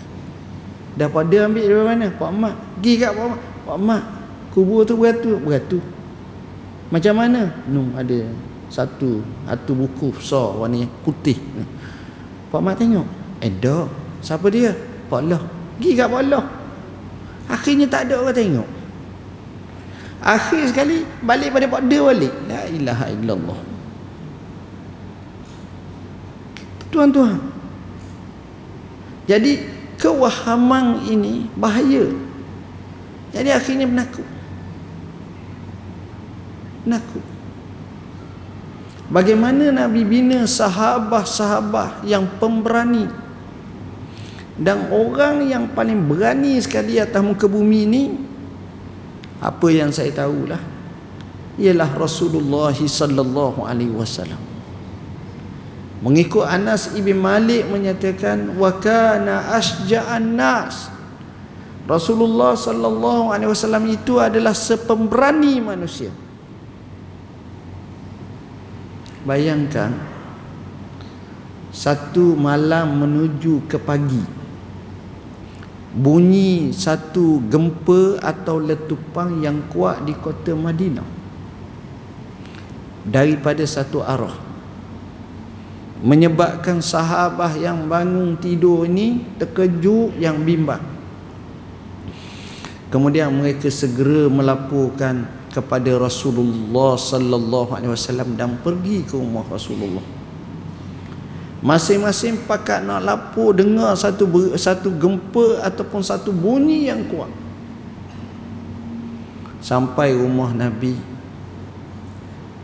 Dah 0.98 1.08
pada 1.08 1.36
ambil 1.46 1.64
dari 1.70 1.86
mana? 1.86 2.06
Pak 2.10 2.30
Mat. 2.34 2.54
Pergi 2.78 2.92
kat 2.98 3.14
Pak 3.14 3.26
Mat. 3.30 3.40
Pak 3.62 3.78
Mat. 3.78 4.02
Kubur 4.50 4.82
tu 4.82 4.98
beratu, 4.98 5.38
beratu. 5.38 5.78
Macam 6.90 7.14
mana? 7.14 7.50
Nung 7.70 7.94
ada 7.94 8.26
satu 8.72 9.20
satu 9.44 9.72
buku 9.76 10.16
besar 10.16 10.56
warna 10.56 10.88
putih. 11.04 11.36
Pak 12.48 12.60
Mat 12.64 12.80
tengok 12.80 13.04
eh 13.44 13.52
dah 13.52 13.84
siapa 14.24 14.48
dia? 14.48 14.72
Pak 15.12 15.20
Allah 15.20 15.44
pergi 15.76 15.92
kat 15.92 16.08
Pak 16.08 16.20
Allah 16.24 16.44
akhirnya 17.52 17.86
tak 17.92 18.08
ada 18.08 18.24
orang 18.24 18.32
tengok. 18.32 18.68
Akhir 20.22 20.62
sekali 20.70 21.04
balik 21.20 21.52
pada 21.52 21.66
pak 21.68 21.82
dia 21.90 22.00
balik. 22.00 22.32
La 22.48 22.62
ilaha 22.70 23.06
illallah. 23.10 23.60
Tuan-tuan. 26.94 27.42
Jadi 29.26 29.66
kewahaman 29.98 31.02
ini 31.10 31.50
bahaya. 31.58 32.06
Jadi 33.34 33.50
akhirnya 33.50 33.84
menakut. 33.90 34.28
Menakut 36.86 37.41
Bagaimana 39.12 39.68
Nabi 39.68 40.08
bina 40.08 40.48
sahabat-sahabat 40.48 42.08
yang 42.08 42.24
pemberani 42.40 43.12
dan 44.56 44.88
orang 44.88 45.44
yang 45.44 45.68
paling 45.76 46.00
berani 46.08 46.56
sekali 46.56 46.96
atas 46.96 47.20
muka 47.20 47.44
bumi 47.44 47.84
ini 47.84 48.02
apa 49.36 49.68
yang 49.68 49.92
saya 49.92 50.16
tahulah 50.16 50.60
ialah 51.60 51.92
Rasulullah 51.92 52.72
sallallahu 52.72 53.68
alaihi 53.68 53.92
wasallam. 53.92 54.40
Mengikut 56.00 56.48
Anas 56.48 56.96
ibn 56.96 57.20
Malik 57.20 57.68
menyatakan 57.68 58.56
wa 58.56 58.72
kana 58.80 59.52
asja'an 59.60 60.24
nas. 60.40 60.88
Rasulullah 61.84 62.56
sallallahu 62.56 63.28
alaihi 63.28 63.52
wasallam 63.52 63.84
itu 63.92 64.16
adalah 64.16 64.56
sepemberani 64.56 65.60
manusia. 65.60 66.21
Bayangkan 69.22 69.94
Satu 71.70 72.34
malam 72.34 73.06
menuju 73.06 73.70
ke 73.70 73.78
pagi 73.78 74.18
Bunyi 75.92 76.72
satu 76.72 77.38
gempa 77.46 78.16
atau 78.18 78.56
letupan 78.56 79.44
yang 79.44 79.60
kuat 79.68 80.08
di 80.08 80.16
kota 80.16 80.56
Madinah. 80.56 81.04
Daripada 83.06 83.62
satu 83.62 84.02
arah 84.02 84.34
Menyebabkan 86.02 86.82
sahabat 86.82 87.62
yang 87.62 87.86
bangun 87.86 88.34
tidur 88.42 88.90
ini 88.90 89.22
Terkejut 89.38 90.18
yang 90.18 90.42
bimbang. 90.42 90.82
Kemudian 92.90 93.30
mereka 93.32 93.70
segera 93.70 94.26
melaporkan 94.26 95.24
kepada 95.52 95.92
Rasulullah 96.00 96.96
sallallahu 96.96 97.76
alaihi 97.76 97.92
wasallam 97.92 98.34
dan 98.34 98.56
pergi 98.64 99.04
ke 99.04 99.14
rumah 99.14 99.44
Rasulullah. 99.44 100.02
Masing-masing 101.62 102.42
pakat 102.48 102.82
nak 102.82 103.04
lapor 103.06 103.54
dengar 103.54 103.94
satu 103.94 104.26
satu 104.58 104.90
gempa 104.98 105.62
ataupun 105.62 106.02
satu 106.02 106.34
bunyi 106.34 106.90
yang 106.90 107.06
kuat. 107.06 107.30
Sampai 109.62 110.10
rumah 110.10 110.50
Nabi 110.50 110.98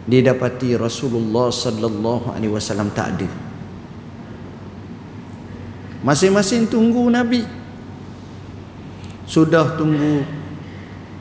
didapati 0.08 0.74
Rasulullah 0.74 1.52
sallallahu 1.52 2.34
alaihi 2.34 2.50
wasallam 2.50 2.90
tak 2.90 3.14
ada. 3.14 3.28
Masing-masing 6.02 6.66
tunggu 6.66 7.06
Nabi. 7.06 7.44
Sudah 9.28 9.76
tunggu 9.76 10.24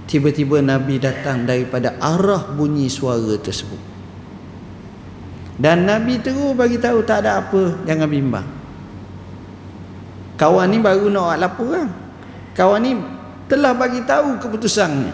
tiba-tiba 0.07 0.63
Nabi 0.63 0.97
datang 0.97 1.43
daripada 1.43 1.99
arah 1.99 2.47
bunyi 2.55 2.87
suara 2.87 3.35
tersebut. 3.37 3.77
Dan 5.59 5.83
Nabi 5.83 6.23
terus 6.23 6.55
bagi 6.55 6.79
tahu 6.79 7.03
tak 7.03 7.27
ada 7.27 7.43
apa 7.43 7.83
jangan 7.83 8.07
bimbang. 8.07 8.47
Kawan 10.37 10.69
ni 10.69 10.77
baru 10.79 11.09
nak 11.09 11.37
lapor 11.41 11.67
kan? 11.73 11.89
Kawan 12.53 12.79
ni 12.81 12.91
telah 13.51 13.73
bagi 13.73 14.05
tahu 14.05 14.37
keputusannya. 14.37 15.13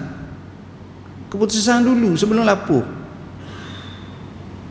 Keputusan 1.31 1.81
dulu 1.81 2.13
sebelum 2.13 2.45
lapor 2.45 2.85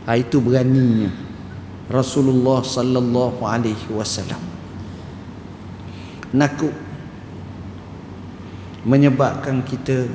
ha, 0.07 0.15
itu 0.15 0.39
beraninya 0.39 1.11
Rasulullah 1.91 2.63
sallallahu 2.63 3.43
alaihi 3.43 3.91
wasallam. 3.91 4.39
Nakut 6.33 6.71
menyebabkan 8.83 9.63
kita 9.63 10.07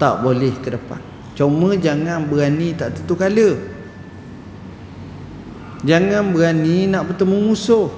tak 0.00 0.24
boleh 0.24 0.52
ke 0.60 0.72
depan. 0.72 1.00
Cuma 1.36 1.76
jangan 1.76 2.24
berani 2.28 2.76
tak 2.76 3.00
tentu 3.00 3.16
kala. 3.16 3.56
Jangan 5.84 6.32
berani 6.36 6.88
nak 6.88 7.08
bertemu 7.08 7.36
musuh. 7.40 7.88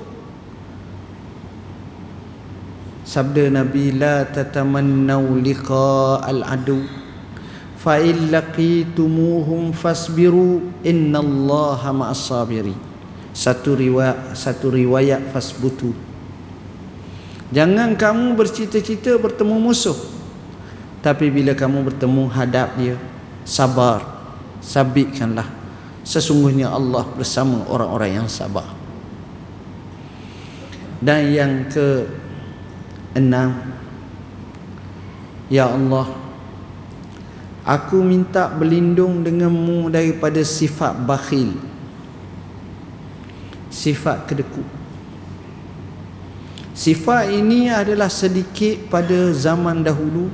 Sabda 3.02 3.50
nabi 3.50 3.90
la 3.92 4.22
tatamannau 4.24 5.34
liqa 5.36 6.22
al 6.22 6.46
adu. 6.46 6.86
Fa 7.82 7.98
in 7.98 8.30
laqitumuhum 8.30 9.74
fasbiru 9.74 10.70
innallaha 10.86 11.90
ma'as 11.90 12.30
sabirin 12.30 12.92
satu 13.32 13.74
riwayat 13.74 14.36
satu 14.36 14.68
riwayat 14.68 15.32
fasbutu 15.32 15.96
Jangan 17.52 17.92
kamu 18.00 18.32
bercita-cita 18.32 19.20
bertemu 19.20 19.60
musuh. 19.60 19.94
Tapi 21.04 21.28
bila 21.28 21.52
kamu 21.52 21.92
bertemu 21.92 22.32
hadap 22.32 22.80
dia, 22.80 22.96
sabar. 23.44 24.24
Sabitkanlah. 24.64 25.44
Sesungguhnya 26.00 26.72
Allah 26.72 27.04
bersama 27.12 27.66
orang-orang 27.68 28.24
yang 28.24 28.28
sabar. 28.30 28.64
Dan 31.02 31.34
yang 31.34 31.52
ke 31.68 32.08
enam. 33.12 33.74
Ya 35.52 35.68
Allah. 35.68 36.08
Aku 37.62 38.00
minta 38.00 38.48
berlindung 38.48 39.20
denganmu 39.22 39.92
daripada 39.92 40.40
sifat 40.40 40.96
bakhil. 41.04 41.58
Sifat 43.68 44.30
kedekut. 44.30 44.81
Sifat 46.72 47.28
ini 47.28 47.68
adalah 47.68 48.08
sedikit 48.08 48.88
pada 48.88 49.28
zaman 49.36 49.84
dahulu 49.84 50.32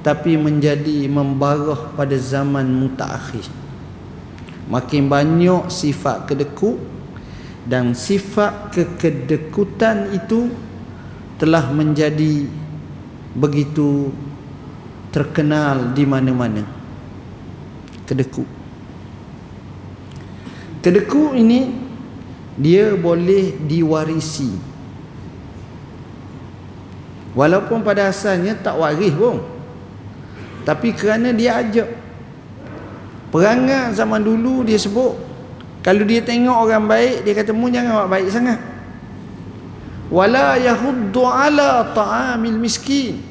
tapi 0.00 0.32
menjadi 0.40 1.04
membarah 1.12 1.92
pada 1.92 2.16
zaman 2.16 2.64
mutaakhir. 2.64 3.44
Makin 4.72 5.12
banyak 5.12 5.68
sifat 5.68 6.24
kedekut 6.24 6.80
dan 7.68 7.92
sifat 7.92 8.72
kekedekutan 8.72 10.08
itu 10.16 10.48
telah 11.36 11.68
menjadi 11.68 12.48
begitu 13.36 14.08
terkenal 15.12 15.92
di 15.92 16.08
mana-mana. 16.08 16.64
Kedekut. 18.08 18.48
Kedekut 20.80 21.36
ini 21.36 21.76
dia 22.56 22.96
boleh 22.96 23.52
diwarisi 23.68 24.70
Walaupun 27.30 27.86
pada 27.86 28.10
asalnya 28.10 28.58
tak 28.58 28.74
waris 28.74 29.14
pun. 29.14 29.38
Tapi 30.66 30.90
kerana 30.94 31.30
dia 31.30 31.62
ajak. 31.62 31.88
Perangai 33.30 33.94
zaman 33.94 34.18
dulu 34.18 34.66
dia 34.66 34.74
sebut. 34.74 35.14
Kalau 35.80 36.04
dia 36.04 36.20
tengok 36.20 36.66
orang 36.66 36.84
baik, 36.84 37.24
dia 37.24 37.32
kata, 37.32 37.56
mu 37.56 37.70
jangan 37.72 38.04
buat 38.04 38.10
baik 38.10 38.28
sangat. 38.28 38.58
Wala 40.10 40.58
yahuddu 40.58 41.22
ala 41.22 41.94
ta'amil 41.94 42.58
miskin. 42.58 43.22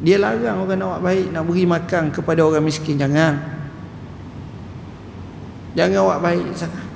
Dia 0.00 0.16
larang 0.16 0.64
orang 0.64 0.80
nak 0.80 0.88
buat 0.96 1.02
baik, 1.04 1.26
nak 1.30 1.42
beri 1.44 1.64
makan 1.68 2.04
kepada 2.10 2.40
orang 2.42 2.64
miskin. 2.64 2.96
Jangan. 2.96 3.36
Jangan 5.76 6.00
buat 6.08 6.20
baik 6.24 6.46
sangat. 6.56 6.86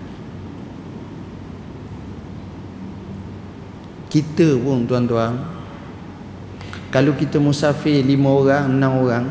Kita 4.10 4.58
pun 4.58 4.90
tuan-tuan, 4.90 5.38
kalau 6.90 7.14
kita 7.14 7.38
musafir 7.38 8.02
lima 8.02 8.34
orang, 8.34 8.66
enam 8.66 8.92
orang 9.06 9.26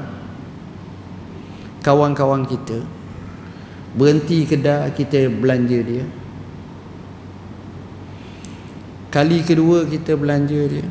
kawan-kawan 1.84 2.48
kita 2.48 2.80
berhenti 3.96 4.48
kedai 4.48 4.92
kita 4.96 5.28
belanja 5.28 5.80
dia. 5.84 6.06
Kali 9.10 9.42
kedua 9.42 9.90
kita 9.90 10.14
belanja 10.16 10.62
dia. 10.70 10.88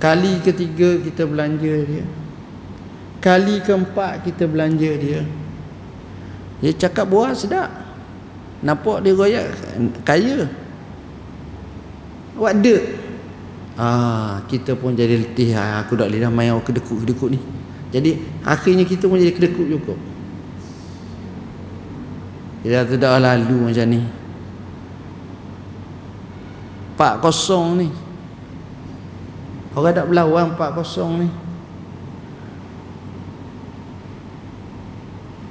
Kali 0.00 0.40
ketiga 0.40 0.96
kita 0.98 1.28
belanja 1.28 1.74
dia. 1.84 2.04
Kali 3.20 3.60
keempat 3.60 4.24
kita 4.24 4.48
belanja 4.48 4.90
dia. 4.96 5.22
Dia 6.64 6.72
cakap 6.72 7.06
buah 7.12 7.36
sedap. 7.36 7.68
Nampak 8.64 9.04
dia 9.04 9.12
royak 9.12 9.46
kaya. 10.08 10.48
The 12.34 12.93
Ah, 13.74 14.38
kita 14.46 14.78
pun 14.78 14.94
jadi 14.94 15.18
letih 15.18 15.50
ah, 15.58 15.82
aku 15.82 15.98
dah 15.98 16.06
lidah 16.06 16.30
main 16.30 16.54
kedekut-kedekut 16.62 17.34
ni. 17.34 17.40
Jadi 17.90 18.22
akhirnya 18.46 18.86
kita 18.86 19.10
pun 19.10 19.18
jadi 19.18 19.34
kedekut 19.34 19.66
juga. 19.66 19.94
Kita 22.62 22.86
tidak 22.86 23.12
lalu 23.18 23.70
macam 23.70 23.86
ni. 23.90 24.00
Pak 26.94 27.14
kosong 27.18 27.66
ni. 27.82 27.88
Orang 29.74 29.90
tak 29.90 30.06
berlawan 30.06 30.54
pak 30.54 30.70
kosong 30.78 31.26
ni. 31.26 31.28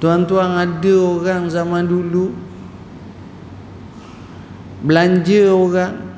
Tuan-tuan 0.00 0.56
ada 0.56 0.96
orang 1.00 1.48
zaman 1.48 1.84
dulu 1.84 2.32
belanja 4.84 5.48
orang 5.48 6.13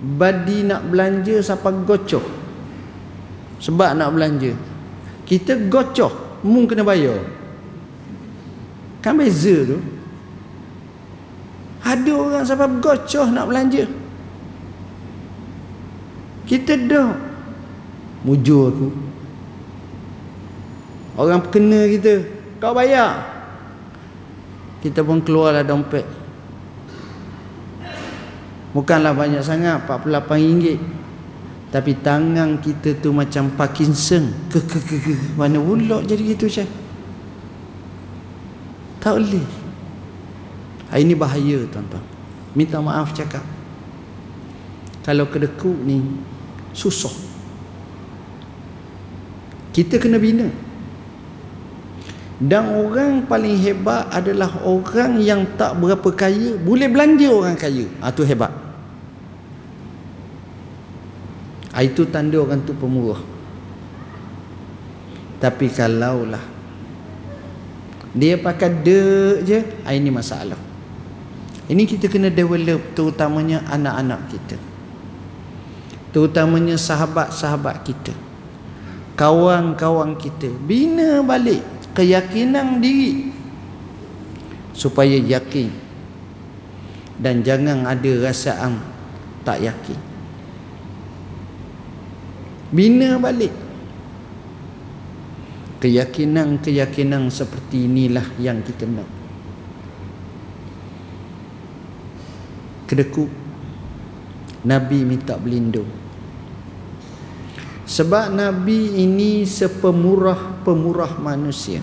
badi 0.00 0.64
nak 0.64 0.88
belanja 0.88 1.44
siapa 1.44 1.68
gocoh. 1.84 2.24
Sebab 3.60 3.92
nak 3.92 4.10
belanja. 4.16 4.56
Kita 5.28 5.54
gocoh 5.68 6.40
mung 6.40 6.64
kena 6.64 6.80
bayar. 6.80 7.20
Kan 9.04 9.20
beza 9.20 9.68
tu? 9.68 9.78
Ada 11.84 12.12
orang 12.16 12.44
siapa 12.48 12.66
gocoh 12.80 13.26
nak 13.28 13.46
belanja. 13.48 13.84
Kita 16.48 16.74
dah. 16.80 17.12
Mujur 18.24 18.72
aku. 18.72 18.88
Orang 21.20 21.44
kena 21.52 21.84
kita 21.88 22.24
kau 22.60 22.72
bayar. 22.72 23.28
Kita 24.80 25.04
pun 25.04 25.20
keluarlah 25.20 25.60
dompet 25.60 26.19
Bukanlah 28.70 29.10
banyak 29.14 29.42
sangat 29.42 29.82
48 29.82 30.30
ringgit 30.30 30.78
Tapi 31.70 31.98
tangan 32.02 32.58
kita 32.58 32.98
tu 32.98 33.14
macam 33.14 33.50
Parkinson. 33.54 34.30
Ke, 34.50 34.58
ke, 34.58 34.78
ke, 34.82 34.96
ke. 34.98 35.14
Mana 35.38 35.62
pula 35.62 36.02
jadi 36.02 36.34
gitu 36.34 36.50
Syah. 36.50 36.66
Tak 38.98 39.16
boleh. 39.16 39.46
Ini 40.90 41.14
bahaya 41.14 41.62
tuan-tuan. 41.70 42.02
Minta 42.58 42.82
maaf 42.82 43.14
cakap. 43.14 43.46
Kalau 45.06 45.30
kedekut 45.30 45.78
ni 45.86 46.02
Susah. 46.74 47.14
Kita 49.70 49.98
kena 50.02 50.18
bina. 50.18 50.50
Dan 52.40 52.72
orang 52.72 53.28
paling 53.28 53.52
hebat 53.60 54.08
adalah 54.10 54.48
orang 54.64 55.20
yang 55.20 55.44
tak 55.60 55.76
berapa 55.76 56.08
kaya 56.16 56.56
boleh 56.56 56.88
belanja 56.88 57.28
orang 57.28 57.54
kaya. 57.54 57.84
Ah 58.00 58.10
tu 58.10 58.24
hebat. 58.24 58.50
Ah, 61.70 61.86
itu 61.86 62.02
tanda 62.06 62.38
orang 62.38 62.62
tu 62.66 62.74
pemurah. 62.74 63.22
Tapi 65.40 65.72
kalaulah 65.72 66.60
dia 68.10 68.34
pakai 68.34 68.74
de 68.82 69.02
je, 69.46 69.58
ah, 69.86 69.94
ini 69.94 70.10
masalah. 70.10 70.58
Ini 71.70 71.86
kita 71.86 72.10
kena 72.10 72.26
develop 72.26 72.82
terutamanya 72.98 73.62
anak-anak 73.70 74.20
kita. 74.34 74.58
Terutamanya 76.10 76.74
sahabat-sahabat 76.74 77.86
kita. 77.86 78.10
Kawan-kawan 79.14 80.18
kita. 80.18 80.50
Bina 80.50 81.22
balik 81.22 81.62
keyakinan 81.94 82.82
diri 82.82 83.30
supaya 84.74 85.14
yakin 85.14 85.70
dan 87.20 87.46
jangan 87.46 87.86
ada 87.86 88.10
rasaan 88.26 88.80
tak 89.44 89.60
yakin 89.60 90.09
bina 92.70 93.18
balik 93.18 93.52
keyakinan-keyakinan 95.82 97.30
seperti 97.30 97.90
inilah 97.90 98.26
yang 98.38 98.62
kita 98.62 98.86
nak 98.86 99.08
kedekut 102.90 103.30
Nabi 104.66 104.98
minta 105.06 105.34
berlindung 105.40 106.00
sebab 107.90 108.30
Nabi 108.30 109.02
ini 109.02 109.42
sepemurah-pemurah 109.42 111.18
manusia. 111.18 111.82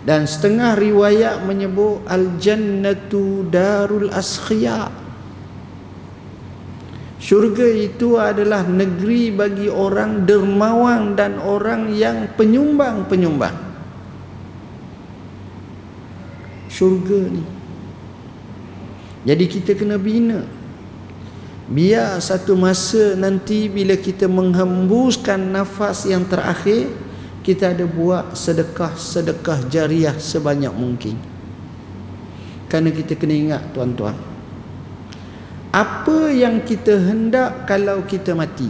Dan 0.00 0.24
setengah 0.24 0.80
riwayat 0.80 1.44
menyebut 1.44 2.08
Al-Jannatu 2.08 3.44
Darul 3.52 4.08
Askhiya. 4.08 4.88
Syurga 7.30 7.62
itu 7.62 8.18
adalah 8.18 8.66
negeri 8.66 9.30
bagi 9.30 9.70
orang 9.70 10.26
dermawan 10.26 11.14
dan 11.14 11.38
orang 11.38 11.94
yang 11.94 12.26
penyumbang-penyumbang. 12.34 13.54
Syurga 16.66 17.30
ni. 17.30 17.46
Jadi 19.30 19.44
kita 19.46 19.78
kena 19.78 19.94
bina 19.94 20.42
biar 21.70 22.18
satu 22.18 22.58
masa 22.58 23.14
nanti 23.14 23.70
bila 23.70 23.94
kita 23.94 24.26
menghembuskan 24.26 25.54
nafas 25.54 26.10
yang 26.10 26.26
terakhir 26.26 26.90
kita 27.46 27.78
ada 27.78 27.86
buat 27.86 28.34
sedekah-sedekah 28.34 29.70
jariah 29.70 30.18
sebanyak 30.18 30.74
mungkin 30.74 31.14
kerana 32.66 32.90
kita 32.90 33.14
kena 33.14 33.34
ingat 33.38 33.62
tuan-tuan 33.70 34.29
apa 35.70 36.34
yang 36.34 36.66
kita 36.66 36.98
hendak 36.98 37.66
kalau 37.70 38.02
kita 38.02 38.34
mati? 38.34 38.66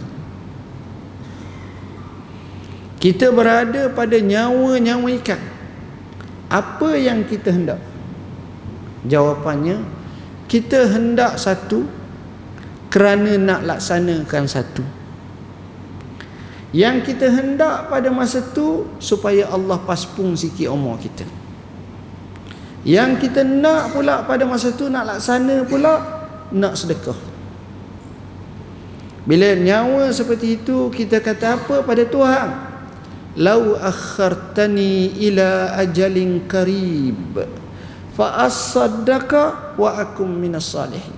Kita 3.01 3.33
berada 3.33 3.89
pada 3.89 4.21
nyawa-nyawa 4.21 5.09
ikan. 5.25 5.41
Apa 6.53 7.01
yang 7.01 7.25
kita 7.25 7.49
hendak? 7.49 7.81
Jawapannya 9.09 10.01
kita 10.51 10.91
hendak 10.91 11.39
satu 11.39 11.87
kerana 12.91 13.39
nak 13.39 13.61
laksanakan 13.63 14.45
satu. 14.51 14.83
Yang 16.75 17.15
kita 17.15 17.31
hendak 17.31 17.87
pada 17.87 18.11
masa 18.11 18.43
tu 18.43 18.91
supaya 18.99 19.47
Allah 19.47 19.79
paspung 19.87 20.35
sikit 20.35 20.75
umur 20.75 20.99
kita. 20.99 21.23
Yang 22.83 23.31
kita 23.31 23.47
nak 23.47 23.95
pula 23.95 24.27
pada 24.27 24.43
masa 24.43 24.75
tu 24.75 24.91
nak 24.91 25.07
laksana 25.07 25.63
pula 25.71 26.20
nak 26.53 26.79
sedekah. 26.79 27.17
Bila 29.27 29.55
nyawa 29.55 30.11
seperti 30.11 30.59
itu 30.59 30.91
kita 30.91 31.23
kata 31.23 31.61
apa 31.61 31.87
pada 31.87 32.03
Tuhan? 32.03 32.49
Lau 33.39 33.79
akhartani 33.79 35.15
ila 35.31 35.79
ajalin 35.79 36.51
karib. 36.51 37.47
Fa 38.17 38.43
asaddaka 38.43 39.75
wa 39.79 39.95
akum 39.95 40.27
minas 40.27 40.67
salihin. 40.67 41.15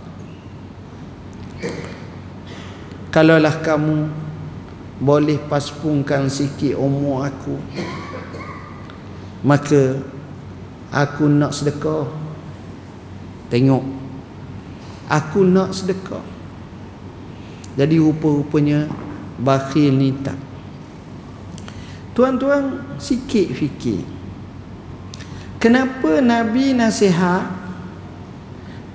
Kalaulah 3.09 3.61
kamu 3.65 4.09
boleh 5.03 5.37
paspungkan 5.51 6.31
sikit 6.31 6.79
umur 6.79 7.27
aku 7.27 7.59
Maka 9.43 9.99
aku 10.89 11.27
nak 11.27 11.53
sedekah. 11.53 12.07
Tengok 13.51 13.85
Aku 15.13 15.45
nak 15.45 15.77
sedekah. 15.77 16.25
Jadi 17.77 18.01
rupa-rupanya 18.01 18.89
Bakhil 19.37 19.93
ni 19.93 20.17
tak. 20.25 20.41
Tuan-tuan 22.13 22.97
sikit 23.01 23.49
fikir 23.57 24.05
Kenapa 25.63 26.19
Nabi 26.19 26.75
nasihat 26.75 27.47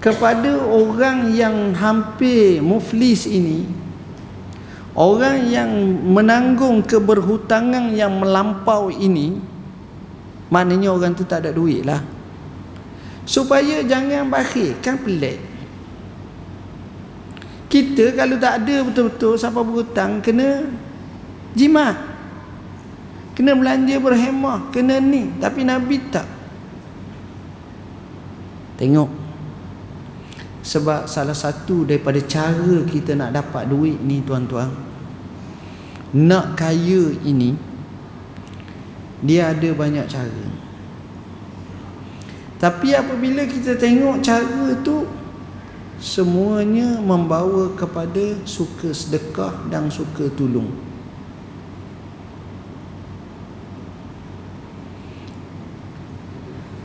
kepada 0.04 0.60
orang 0.60 1.32
yang 1.32 1.72
hampir 1.72 2.60
muflis 2.60 3.24
ini? 3.24 3.64
Orang 4.92 5.48
yang 5.48 5.72
menanggung 6.12 6.84
keberhutangan 6.84 7.96
yang 7.96 8.20
melampau 8.20 8.92
ini 8.92 9.40
maknanya 10.52 10.92
orang 10.92 11.16
tu 11.16 11.24
tak 11.24 11.48
ada 11.48 11.56
duit 11.56 11.88
lah. 11.88 12.04
Supaya 13.24 13.80
jangan 13.88 14.28
bakhil 14.28 14.76
kan 14.84 15.00
pelik 15.00 15.40
kita 17.68 18.16
kalau 18.16 18.40
tak 18.40 18.64
ada 18.64 18.76
betul-betul 18.84 19.36
siapa 19.36 19.60
berhutang 19.60 20.24
kena 20.24 20.68
jimat 21.52 22.18
kena 23.38 23.54
belanja 23.54 24.02
berhemah 24.02 24.74
kena 24.74 24.98
ni. 24.98 25.30
Tapi 25.38 25.62
Nabi 25.62 26.02
tak. 26.10 26.26
Tengok. 28.82 29.30
Sebab 30.66 31.06
salah 31.06 31.38
satu 31.38 31.86
daripada 31.86 32.18
cara 32.26 32.82
kita 32.90 33.14
nak 33.14 33.38
dapat 33.38 33.70
duit 33.70 34.02
ni 34.02 34.26
tuan-tuan. 34.26 34.74
Nak 36.18 36.58
kaya 36.58 37.14
ini 37.22 37.54
dia 39.22 39.54
ada 39.54 39.70
banyak 39.70 40.10
cara. 40.10 40.46
Tapi 42.58 42.90
apabila 42.98 43.46
kita 43.46 43.78
tengok 43.78 44.26
cara 44.26 44.66
tu 44.82 45.06
semuanya 45.98 47.02
membawa 47.02 47.74
kepada 47.74 48.38
suka 48.46 48.94
sedekah 48.94 49.50
dan 49.74 49.90
suka 49.90 50.30
tolong 50.38 50.70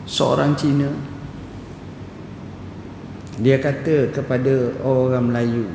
seorang 0.08 0.56
Cina 0.56 0.88
dia 3.36 3.60
kata 3.60 4.08
kepada 4.16 4.80
orang 4.80 5.28
Melayu 5.28 5.68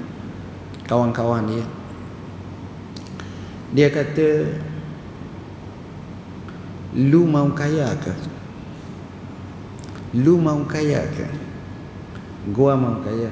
kawan-kawan 0.90 1.46
dia 1.46 1.66
dia 3.68 3.90
kata 3.94 4.58
lu 6.98 7.28
mau 7.30 7.52
kaya 7.54 7.94
ke? 8.00 8.14
Lu 10.18 10.40
mau 10.40 10.64
kaya 10.66 11.04
ke 11.14 11.47
gua 12.52 12.78
mau 12.80 13.00
kaya. 13.04 13.32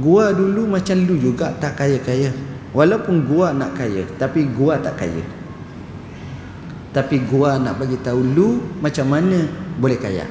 Gua 0.00 0.34
dulu 0.34 0.66
macam 0.68 0.96
lu 1.04 1.14
juga 1.16 1.52
tak 1.60 1.78
kaya-kaya. 1.78 2.32
Walaupun 2.74 3.22
gua 3.30 3.54
nak 3.54 3.78
kaya 3.78 4.02
tapi 4.18 4.50
gua 4.50 4.80
tak 4.82 4.98
kaya. 4.98 5.22
Tapi 6.90 7.22
gua 7.26 7.58
nak 7.58 7.78
bagi 7.78 7.98
tahu 8.02 8.20
lu 8.34 8.58
macam 8.82 9.06
mana 9.08 9.46
boleh 9.78 9.98
kaya. 9.98 10.26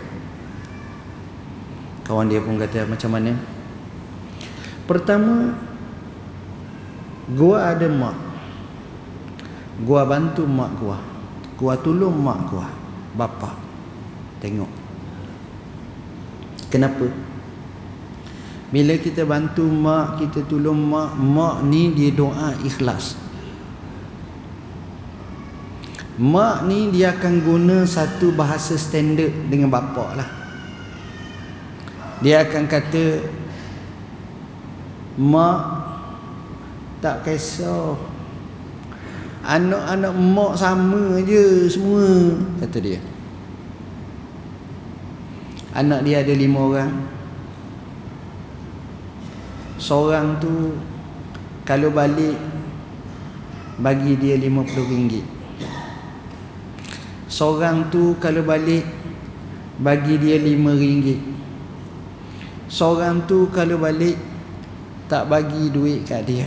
Kawan 2.03 2.27
dia 2.27 2.43
pun 2.43 2.59
kata 2.59 2.83
macam 2.83 3.15
mana? 3.15 3.31
Pertama 4.83 5.55
gua 7.31 7.71
ada 7.71 7.87
mak. 7.87 8.15
Gua 9.87 10.03
bantu 10.03 10.43
mak 10.43 10.71
gua. 10.77 10.99
Gua 11.55 11.73
tolong 11.79 12.15
mak 12.19 12.39
gua 12.51 12.67
bapa. 13.15 13.55
Tengok 14.43 14.82
kenapa 16.73 17.13
bila 18.73 18.97
kita 18.97 19.21
bantu 19.21 19.69
mak, 19.69 20.17
kita 20.17 20.49
tolong 20.49 20.81
mak, 20.81 21.13
mak 21.13 21.61
ni 21.61 21.93
dia 21.93 22.09
doa 22.09 22.57
ikhlas. 22.65 23.13
Mak 26.17 26.65
ni 26.65 26.89
dia 26.89 27.13
akan 27.13 27.33
guna 27.45 27.85
satu 27.85 28.33
bahasa 28.33 28.73
standard 28.73 29.29
dengan 29.45 29.69
bapa 29.69 30.17
lah. 30.17 30.29
Dia 32.25 32.49
akan 32.49 32.65
kata, 32.65 33.21
Mak 35.21 35.61
tak 36.97 37.21
kisah. 37.29 37.93
Anak-anak 39.45 40.13
mak 40.17 40.53
sama 40.57 41.21
je 41.21 41.69
semua, 41.69 42.41
kata 42.57 42.77
dia. 42.81 42.97
Anak 45.73 46.05
dia 46.05 46.21
ada 46.21 46.33
lima 46.37 46.61
orang. 46.61 46.93
Seorang 49.81 50.37
tu 50.37 50.77
kalau 51.65 51.89
balik 51.89 52.37
bagi 53.81 54.13
dia 54.19 54.37
RM50 54.37 55.25
seorang 57.25 57.89
tu 57.89 58.13
kalau 58.21 58.45
balik 58.45 58.85
bagi 59.81 60.21
dia 60.21 60.37
RM5 60.37 61.17
seorang 62.69 63.25
tu 63.25 63.49
kalau 63.49 63.81
balik 63.81 64.13
tak 65.09 65.25
bagi 65.25 65.73
duit 65.73 66.05
kat 66.05 66.21
dia. 66.29 66.45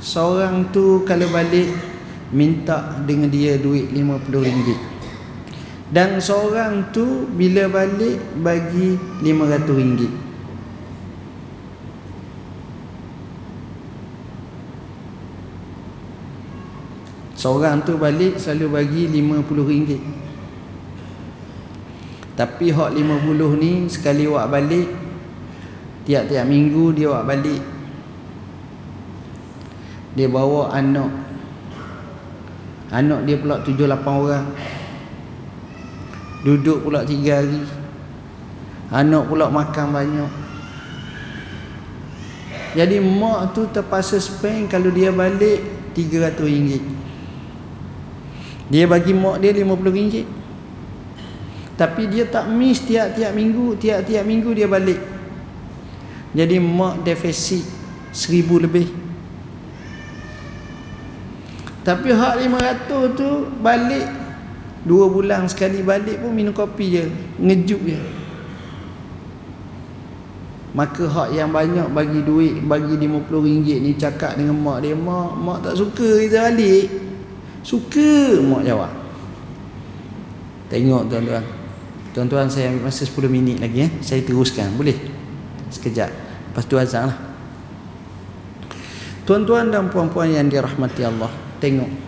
Seorang 0.00 0.72
tu 0.72 1.04
kalau 1.04 1.28
balik 1.28 1.72
minta 2.32 2.96
dengan 3.04 3.28
dia 3.28 3.60
duit 3.60 3.92
RM50 3.92 4.95
dan 5.86 6.18
seorang 6.18 6.90
tu 6.90 7.30
bila 7.30 7.70
balik 7.70 8.18
bagi 8.42 8.98
RM500 9.22 10.26
Seorang 17.36 17.86
tu 17.86 17.94
balik 17.94 18.42
selalu 18.42 18.66
bagi 18.66 19.02
RM50 19.14 19.90
Tapi 22.34 22.66
hak 22.74 22.90
RM50 22.90 23.50
ni 23.62 23.72
sekali 23.86 24.26
awak 24.26 24.50
balik 24.50 24.88
Tiap-tiap 26.06 26.46
minggu 26.46 26.94
dia 26.94 27.10
awak 27.10 27.34
balik. 27.34 27.62
Dia 30.14 30.30
bawa 30.30 30.70
anak. 30.70 31.10
Anak 32.94 33.26
dia 33.26 33.42
pula 33.42 33.58
tujuh 33.66 33.90
lapan 33.90 34.14
orang 34.14 34.46
Duduk 36.46 36.86
pula 36.86 37.02
tiga 37.02 37.42
hari. 37.42 37.66
Anak 38.94 39.26
pula 39.26 39.50
makan 39.50 39.86
banyak. 39.90 40.32
Jadi 42.78 43.02
mak 43.02 43.56
tu 43.56 43.66
terpaksa 43.72 44.20
spend 44.20 44.68
kalau 44.68 44.92
dia 44.92 45.08
balik 45.08 45.64
RM300 45.96 46.76
dia 48.66 48.84
bagi 48.84 49.14
mak 49.14 49.38
dia 49.38 49.54
RM50 49.54 50.26
Tapi 51.78 52.02
dia 52.10 52.24
tak 52.26 52.50
miss 52.50 52.82
tiap-tiap 52.82 53.30
minggu 53.30 53.78
Tiap-tiap 53.78 54.24
minggu 54.26 54.50
dia 54.56 54.66
balik. 54.66 54.98
Jadi 56.34 56.56
mak 56.60 57.00
defisit 57.06 57.64
Seribu 58.10 58.58
lebih. 58.60 58.88
Tapi 61.86 62.10
hak 62.10 62.34
RM500 62.42 62.90
tu 63.14 63.30
Balik 63.62 64.25
Dua 64.86 65.10
bulan 65.10 65.50
sekali 65.50 65.82
balik 65.82 66.22
pun 66.22 66.30
minum 66.30 66.54
kopi 66.54 66.94
je 66.94 67.04
Ngejuk 67.42 67.82
je. 67.82 67.98
Maka 70.78 71.10
hak 71.10 71.28
yang 71.34 71.50
banyak 71.50 71.90
bagi 71.90 72.22
duit 72.22 72.62
Bagi 72.62 72.94
RM50 72.94 73.66
ni 73.82 73.98
cakap 73.98 74.38
dengan 74.38 74.54
mak 74.54 74.86
dia 74.86 74.94
Mak, 74.94 75.30
mak 75.42 75.58
tak 75.66 75.74
suka 75.74 76.22
kita 76.22 76.54
balik. 76.54 76.86
Suka 77.66 78.38
mak 78.46 78.62
jawab. 78.62 78.92
Tengok 80.70 81.10
tuan-tuan. 81.10 81.44
Tuan-tuan 82.14 82.46
saya 82.46 82.70
ambil 82.70 82.86
masa 82.86 83.02
10 83.02 83.26
minit 83.26 83.58
lagi 83.58 83.90
eh. 83.90 83.90
Saya 83.98 84.22
teruskan 84.22 84.70
boleh? 84.78 84.94
Sekejap. 85.66 86.10
Lepas 86.54 86.64
tu 86.70 86.78
azan 86.78 87.10
lah. 87.10 87.18
Tuan-tuan 89.26 89.74
dan 89.74 89.90
puan-puan 89.90 90.30
yang 90.30 90.46
dirahmati 90.46 91.02
Allah 91.02 91.26
Tengok 91.58 92.05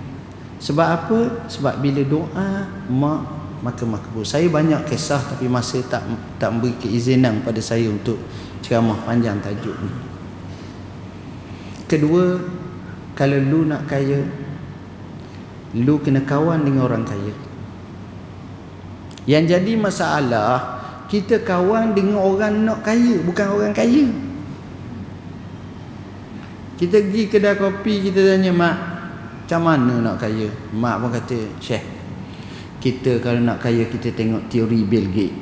Sebab 0.59 0.87
apa? 0.87 1.19
Sebab 1.47 1.79
bila 1.79 2.03
doa 2.03 2.67
Mak 2.91 3.39
maka 3.59 3.83
makbul. 3.83 4.23
Saya 4.23 4.47
banyak 4.47 4.87
kisah 4.87 5.19
Tapi 5.19 5.51
masa 5.51 5.83
tak 5.87 6.07
tak 6.39 6.55
memberi 6.55 6.79
keizinan 6.79 7.43
pada 7.43 7.59
saya 7.59 7.91
Untuk 7.91 8.19
ceramah 8.63 8.99
panjang 9.07 9.39
tajuk 9.43 9.75
ni. 9.79 9.91
Kedua 11.87 12.39
Kalau 13.15 13.39
lu 13.39 13.67
nak 13.67 13.87
kaya 13.87 14.23
lu 15.77 16.01
kena 16.01 16.25
kawan 16.25 16.65
dengan 16.65 16.89
orang 16.89 17.05
kaya. 17.05 17.35
Yang 19.29 19.45
jadi 19.53 19.73
masalah 19.77 20.81
kita 21.09 21.45
kawan 21.45 21.93
dengan 21.93 22.21
orang 22.21 22.65
nak 22.65 22.81
kaya 22.81 23.21
bukan 23.21 23.47
orang 23.53 23.77
kaya. 23.77 24.09
Kita 26.81 27.05
pergi 27.05 27.23
kedai 27.29 27.59
kopi 27.59 28.09
kita 28.09 28.23
tanya 28.23 28.55
mak 28.55 28.77
macam 29.49 29.65
mana 29.65 29.95
nak 30.05 30.21
kaya 30.21 30.53
mak 30.77 31.01
pun 31.01 31.09
kata 31.09 31.39
syekh 31.57 31.81
kita 32.85 33.17
kalau 33.25 33.41
nak 33.41 33.65
kaya 33.65 33.89
kita 33.89 34.13
tengok 34.13 34.45
teori 34.53 34.85
Bill 34.85 35.09
Gates 35.09 35.41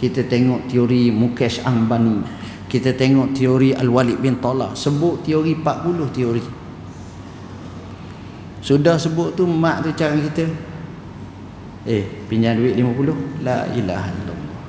kita 0.00 0.24
tengok 0.24 0.72
teori 0.72 1.12
Mukesh 1.12 1.60
Ambani 1.68 2.24
kita 2.72 2.96
tengok 2.96 3.36
teori 3.36 3.76
Al-Walid 3.76 4.24
bin 4.24 4.40
Talha 4.40 4.72
sebut 4.72 5.20
teori 5.20 5.52
40 5.52 6.16
teori 6.16 6.44
sudah 8.66 8.98
sebut 8.98 9.30
tu 9.38 9.46
mak 9.46 9.86
tu 9.86 9.94
cara 9.94 10.18
kita. 10.18 10.42
Eh, 11.86 12.02
pinjam 12.26 12.58
duit 12.58 12.74
50. 12.74 13.46
La 13.46 13.62
ilaha 13.70 14.10
illallah. 14.10 14.62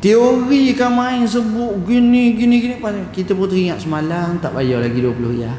Teori 0.00 0.72
kan 0.72 0.96
main 0.96 1.28
sebut 1.28 1.76
gini 1.84 2.32
gini 2.32 2.56
gini 2.64 2.74
kita 3.12 3.36
pun 3.36 3.52
teringat 3.52 3.84
semalam 3.84 4.40
tak 4.40 4.56
bayar 4.56 4.80
lagi 4.80 4.96
20 4.96 5.44
ya. 5.44 5.52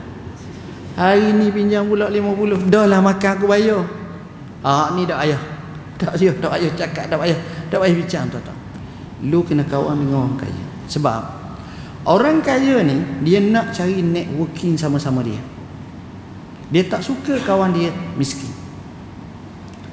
Hari 1.00 1.32
ni 1.32 1.48
pinjam 1.48 1.88
pula 1.88 2.12
50. 2.12 2.68
Dah 2.68 2.84
lah 2.84 3.00
makan 3.00 3.32
aku 3.40 3.48
bayar. 3.48 3.80
Ah 4.60 4.92
ni 4.92 5.08
dak 5.08 5.24
ayah. 5.24 5.40
Tak 5.96 6.20
ayah, 6.20 6.36
tak 6.36 6.52
ayah 6.60 6.72
cakap 6.76 7.06
dak 7.08 7.24
ayah. 7.24 7.40
Tak 7.72 7.80
ayah 7.88 7.96
bincang 7.96 8.28
tu 8.28 8.36
tak. 8.44 8.58
Lu 9.24 9.40
kena 9.48 9.64
kawan 9.64 9.96
dengan 9.96 10.28
orang 10.28 10.36
kaya. 10.36 10.64
Sebab 10.92 11.22
orang 12.04 12.44
kaya 12.44 12.84
ni 12.84 13.00
dia 13.24 13.40
nak 13.40 13.72
cari 13.72 14.04
networking 14.04 14.76
sama-sama 14.76 15.24
dia. 15.24 15.40
Dia 16.68 16.84
tak 16.92 17.00
suka 17.00 17.40
kawan 17.48 17.72
dia 17.72 17.96
miskin. 18.20 18.52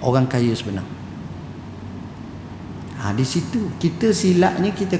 Orang 0.02 0.26
kaya 0.26 0.50
sebenar. 0.58 0.82
Ha, 2.98 3.14
di 3.14 3.22
situ 3.22 3.70
kita 3.78 4.10
silapnya 4.10 4.74
kita 4.74 4.98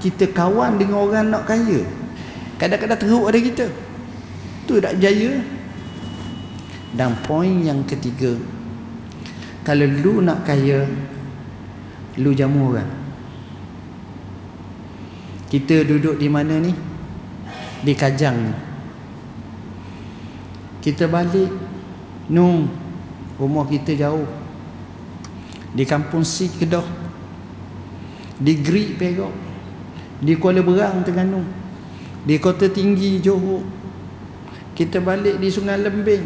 kita 0.00 0.32
kawan 0.32 0.80
dengan 0.80 1.04
orang 1.04 1.28
nak 1.28 1.44
kaya. 1.44 1.84
Kadang-kadang 2.56 2.96
teruk 3.04 3.28
ada 3.28 3.36
kita. 3.36 3.91
Tu 4.68 4.78
tak 4.78 4.98
jaya. 5.02 5.42
Dan 6.92 7.16
poin 7.24 7.62
yang 7.64 7.82
ketiga. 7.88 8.36
Kalau 9.64 9.86
lu 9.86 10.20
nak 10.20 10.44
kaya, 10.44 10.84
lu 12.20 12.36
jamu 12.36 12.74
orang. 12.74 12.92
Kita 15.48 15.84
duduk 15.84 16.20
di 16.20 16.28
mana 16.28 16.60
ni? 16.60 16.72
Di 17.82 17.92
Kajang 17.96 18.38
ni 18.38 18.54
kita 20.82 21.06
balik 21.06 21.48
no 22.26 22.66
rumah 23.38 23.64
kita 23.70 23.94
jauh 23.94 24.26
di 25.72 25.86
kampung 25.86 26.26
Si 26.26 26.50
Kedah 26.50 26.84
di 28.42 28.58
Gri 28.58 28.98
Perak 28.98 29.30
di 30.18 30.34
Kuala 30.34 30.58
Berang 30.66 31.06
Terengganu 31.06 31.46
di 32.26 32.34
Kota 32.42 32.66
Tinggi 32.66 33.22
Johor 33.22 33.62
kita 34.72 35.04
balik 35.04 35.36
di 35.36 35.48
Sungai 35.52 35.76
Lembing. 35.80 36.24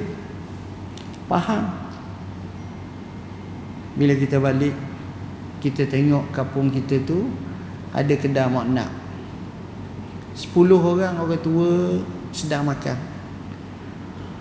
Faham? 1.27 1.65
Bila 3.99 4.15
kita 4.15 4.39
balik 4.39 4.75
kita 5.59 5.89
tengok 5.89 6.31
kampung 6.31 6.71
kita 6.71 7.03
tu 7.03 7.27
ada 7.91 8.13
kedai 8.15 8.47
mak 8.47 8.67
nak. 8.71 8.91
10 10.37 10.53
orang 10.77 11.17
orang 11.17 11.41
tua 11.41 11.99
sedang 12.31 12.69
makan. 12.69 12.95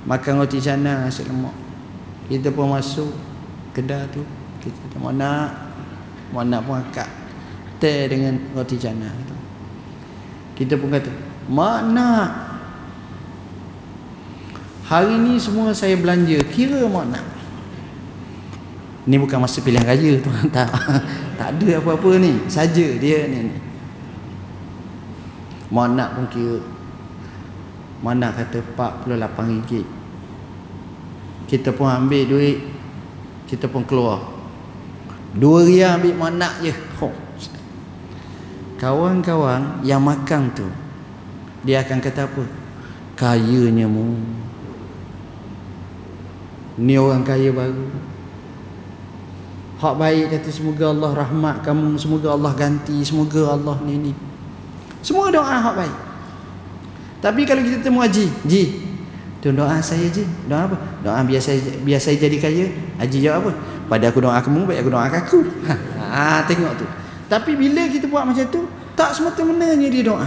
Makan 0.05 0.33
roti 0.37 0.61
canai 0.61 1.07
nasi 1.07 1.25
lemak. 1.25 1.55
Kita 2.29 2.53
pun 2.53 2.77
masuk 2.77 3.09
kedai 3.73 4.05
tu 4.13 4.21
kita 4.61 4.75
kata 4.85 4.97
mak 5.01 5.13
nak. 5.17 5.49
Mak 6.29 6.45
nak 6.45 6.61
pun 6.61 6.77
akak 6.77 7.09
teh 7.81 8.05
dengan 8.05 8.37
roti 8.53 8.77
canai 8.77 9.09
tu. 9.25 9.35
Kita 10.61 10.77
pun 10.77 10.93
kata 10.93 11.09
mak 11.49 11.89
nak 11.89 12.44
hari 14.85 15.17
ni 15.17 15.41
semua 15.41 15.73
saya 15.73 15.97
belanja. 15.97 16.39
Kira 16.49 16.85
mak 16.85 17.05
nak. 17.09 17.25
Ni 19.05 19.21
bukan 19.21 19.37
masa 19.41 19.61
pilihan 19.61 19.85
raya 19.85 20.17
tuan. 20.23 20.45
Tak 20.49 20.69
tak 21.37 21.49
ada 21.59 21.69
apa-apa 21.81 22.21
ni. 22.21 22.45
Saja 22.47 22.85
dia 22.97 23.25
ni 23.27 23.49
ni. 23.49 23.57
Mak 25.73 25.87
nak 25.93 26.09
pun 26.15 26.25
kira. 26.29 26.61
Mak 28.05 28.13
nak 28.17 28.31
kata 28.37 28.61
48 29.05 29.49
ringgit 29.49 29.87
kita 31.45 31.69
pun 31.73 31.85
ambil 31.89 32.25
duit. 32.25 32.59
Kita 33.45 33.69
pun 33.69 33.85
keluar. 33.85 34.25
Dua 35.37 35.61
rial 35.61 36.01
ambil 36.01 36.13
mak 36.17 36.31
nak 36.33 36.53
je. 36.65 36.73
Oh. 37.01 37.13
kawan-kawan 38.75 39.81
yang 39.87 40.03
makan 40.03 40.51
tu 40.51 40.67
dia 41.63 41.79
akan 41.81 41.97
kata 42.03 42.27
apa? 42.27 42.43
Kayanya 43.15 43.87
mu 43.87 44.19
ni 46.75 46.99
orang 46.99 47.23
kaya 47.23 47.51
baru 47.55 47.87
Hak 49.75 49.99
baik 49.99 50.31
kata 50.31 50.49
semoga 50.55 50.87
Allah 50.87 51.11
rahmat 51.11 51.59
kamu, 51.59 51.99
semoga 51.99 52.31
Allah 52.31 52.55
ganti, 52.55 53.03
semoga 53.03 53.59
Allah 53.59 53.75
ni 53.83 53.99
ni. 53.99 54.13
Semua 55.03 55.27
doa 55.27 55.51
hak 55.51 55.75
baik. 55.75 55.97
Tapi 57.19 57.41
kalau 57.43 57.59
kita 57.59 57.83
temu 57.83 57.99
haji, 57.99 58.25
ji. 58.47 58.63
Tu 59.43 59.51
doa 59.51 59.77
saya 59.83 60.07
je. 60.07 60.23
Doa 60.47 60.71
apa? 60.71 60.79
Doa 61.03 61.19
biar 61.27 61.99
saya 61.99 62.15
jadi 62.17 62.37
kaya. 62.39 62.71
Haji 62.97 63.17
jawab 63.19 63.45
apa? 63.45 63.51
Pada 63.91 64.05
aku 64.09 64.23
doa 64.23 64.39
kamu, 64.39 64.63
baik 64.63 64.79
aku 64.79 64.89
doa 64.95 65.05
aku. 65.11 65.39
Ha, 65.99 66.47
tengok 66.47 66.73
tu. 66.79 66.87
Tapi 67.27 67.59
bila 67.59 67.83
kita 67.91 68.07
buat 68.07 68.23
macam 68.23 68.47
tu, 68.47 68.63
tak 68.95 69.11
semata-menanya 69.11 69.91
dia 69.91 70.07
doa. 70.07 70.25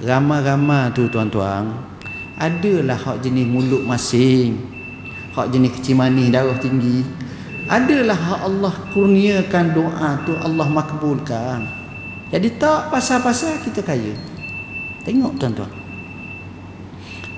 Ramai-ramai 0.00 0.94
tu 0.94 1.10
tuan-tuan, 1.10 1.74
adalah 2.38 2.96
hak 2.96 3.20
jenis 3.20 3.50
mulut 3.50 3.82
masing. 3.82 4.79
Hak 5.30 5.54
jenis 5.54 5.78
kecil 5.78 5.94
manis 5.94 6.26
darah 6.34 6.58
tinggi. 6.58 7.06
Adalah 7.70 8.18
hak 8.18 8.40
Allah 8.50 8.74
kurniakan 8.90 9.66
doa 9.70 10.10
tu 10.26 10.34
Allah 10.34 10.66
makbulkan. 10.66 11.70
Jadi 12.34 12.58
tak 12.58 12.90
pasal-pasal 12.90 13.62
kita 13.62 13.78
kaya. 13.86 14.10
Tengok 15.06 15.38
tuan-tuan. 15.38 15.70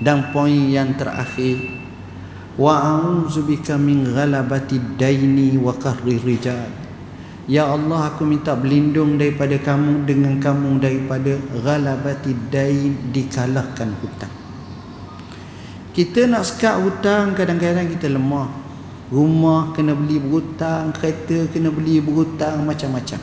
Dan 0.01 0.33
poin 0.33 0.73
yang 0.73 0.97
terakhir 0.97 1.61
wa 2.57 2.81
a'udzubika 2.81 3.77
min 3.77 4.09
ghalabati 4.09 4.97
daini 4.97 5.53
wa 5.61 5.77
qahri 5.77 6.17
rijal. 6.17 6.69
Ya 7.45 7.69
Allah 7.69 8.09
aku 8.09 8.25
minta 8.25 8.57
berlindung 8.57 9.21
daripada 9.21 9.53
kamu 9.61 10.09
dengan 10.09 10.41
kamu 10.41 10.81
daripada 10.81 11.37
ghalabati 11.61 12.33
dain 12.49 13.13
dikalahkan 13.13 13.93
hutang 14.01 14.42
kita 15.93 16.25
nak 16.25 16.43
sekat 16.49 16.81
hutang 16.81 17.37
kadang-kadang 17.37 17.85
kita 17.87 18.09
lemah 18.09 18.63
Rumah 19.13 19.77
kena 19.77 19.93
beli 19.93 20.17
berhutang, 20.17 20.89
kereta 20.89 21.45
kena 21.53 21.69
beli 21.69 22.01
berhutang, 22.01 22.65
macam-macam. 22.65 23.21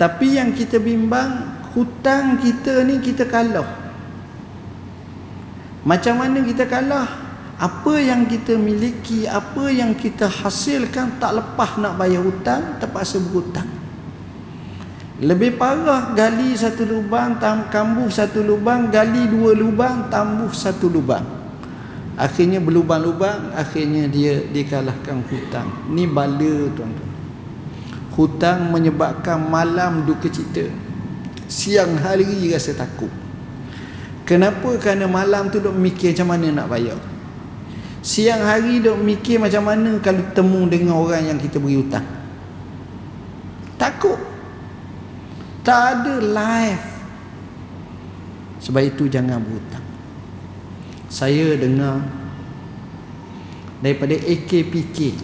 Tapi 0.00 0.40
yang 0.40 0.56
kita 0.56 0.80
bimbang, 0.80 1.60
hutang 1.76 2.40
kita 2.40 2.80
ni 2.88 2.96
kita 3.04 3.28
kalah. 3.28 3.68
Macam 5.84 6.24
mana 6.24 6.40
kita 6.40 6.64
kalah? 6.64 7.04
Apa 7.60 8.00
yang 8.00 8.24
kita 8.24 8.56
miliki, 8.56 9.28
apa 9.28 9.68
yang 9.68 9.92
kita 9.92 10.24
hasilkan 10.24 11.20
tak 11.20 11.36
lepas 11.36 11.76
nak 11.76 12.00
bayar 12.00 12.24
hutang, 12.24 12.80
terpaksa 12.80 13.20
berhutang. 13.20 13.68
Lebih 15.16 15.56
parah 15.56 16.12
gali 16.12 16.52
satu 16.52 16.84
lubang, 16.84 17.40
tam, 17.40 17.72
kambuh 17.72 18.12
satu 18.12 18.44
lubang, 18.44 18.92
gali 18.92 19.24
dua 19.32 19.56
lubang, 19.56 20.12
tambuh 20.12 20.52
satu 20.52 20.92
lubang. 20.92 21.24
Akhirnya 22.16 22.60
berlubang-lubang 22.60 23.52
akhirnya 23.52 24.08
dia 24.08 24.40
dikalahkan 24.40 25.20
hutang. 25.28 25.68
Ni 25.92 26.08
bala 26.08 26.68
tuan-tuan. 26.72 27.12
Hutang 28.16 28.72
menyebabkan 28.72 29.36
malam 29.36 30.08
duka 30.08 30.28
cita. 30.32 30.64
Siang 31.44 32.00
hari 32.00 32.48
rasa 32.52 32.72
takut. 32.72 33.12
Kenapa? 34.24 34.80
Kerana 34.80 35.04
malam 35.04 35.52
tu 35.52 35.60
duk 35.60 35.76
mikir 35.76 36.16
macam 36.16 36.32
mana 36.32 36.64
nak 36.64 36.68
bayar. 36.72 36.96
Siang 38.00 38.40
hari 38.40 38.80
duk 38.80 38.96
mikir 38.96 39.36
macam 39.36 39.64
mana 39.64 40.00
kalau 40.00 40.24
temu 40.32 40.64
dengan 40.68 40.96
orang 40.96 41.32
yang 41.32 41.38
kita 41.40 41.60
beri 41.60 41.80
hutang 41.80 42.16
takut 43.76 44.18
tak 45.66 45.82
ada 45.98 46.22
life. 46.22 46.86
Sebab 48.62 48.82
itu 48.86 49.10
jangan 49.10 49.42
berhutang. 49.42 49.82
Saya 51.10 51.58
dengar 51.58 52.06
daripada 53.82 54.14
AKPK 54.14 55.18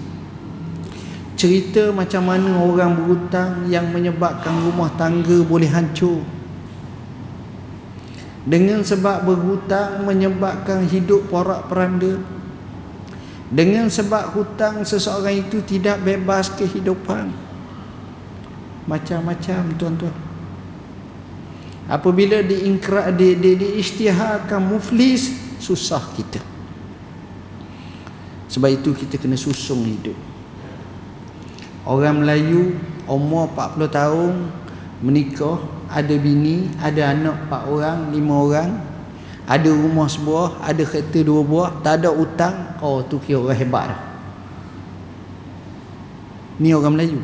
cerita 1.38 1.94
macam 1.94 2.22
mana 2.26 2.58
orang 2.58 2.98
berhutang 2.98 3.70
yang 3.70 3.90
menyebabkan 3.94 4.66
rumah 4.66 4.90
tangga 4.98 5.46
boleh 5.46 5.70
hancur. 5.70 6.26
Dengan 8.42 8.82
sebab 8.82 9.22
berhutang 9.22 10.02
menyebabkan 10.02 10.90
hidup 10.90 11.30
porak 11.30 11.70
peranda. 11.70 12.18
Dengan 13.52 13.86
sebab 13.86 14.34
hutang 14.34 14.82
seseorang 14.82 15.46
itu 15.46 15.62
tidak 15.62 16.02
bebas 16.02 16.50
kehidupan. 16.58 17.30
Macam-macam 18.90 19.78
tuan-tuan 19.78 20.31
apabila 21.90 22.42
diingkrak 22.42 23.14
di, 23.18 23.34
di, 23.38 23.50
diisytiharkan 23.58 24.62
muflis 24.62 25.34
susah 25.58 26.02
kita. 26.14 26.42
Sebab 28.52 28.68
itu 28.68 28.92
kita 28.92 29.16
kena 29.16 29.38
susung 29.38 29.80
hidup. 29.88 30.14
Orang 31.88 32.22
Melayu 32.22 32.76
umur 33.08 33.50
40 33.56 33.90
tahun 33.90 34.32
menikah 35.02 35.58
ada 35.90 36.14
bini 36.14 36.70
ada 36.78 37.10
anak 37.10 37.48
4 37.50 37.72
orang 37.72 37.98
5 38.12 38.46
orang. 38.46 38.70
Ada 39.42 39.74
rumah 39.74 40.06
sebuah 40.06 40.62
ada 40.62 40.86
kereta 40.86 41.18
dua 41.26 41.42
buah 41.42 41.82
tak 41.82 42.04
ada 42.04 42.14
hutang. 42.14 42.78
Oh 42.78 43.02
tu 43.02 43.18
kira 43.18 43.42
orang 43.42 43.58
hebat 43.58 43.84
dah. 43.90 44.00
Ni 46.62 46.70
orang 46.70 46.94
Melayu. 46.94 47.18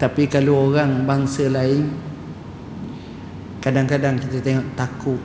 Tapi 0.00 0.24
kalau 0.32 0.72
orang 0.72 1.04
bangsa 1.04 1.52
lain 1.52 1.92
kadang-kadang 3.62 4.18
kita 4.18 4.42
tengok 4.42 4.68
takut. 4.74 5.20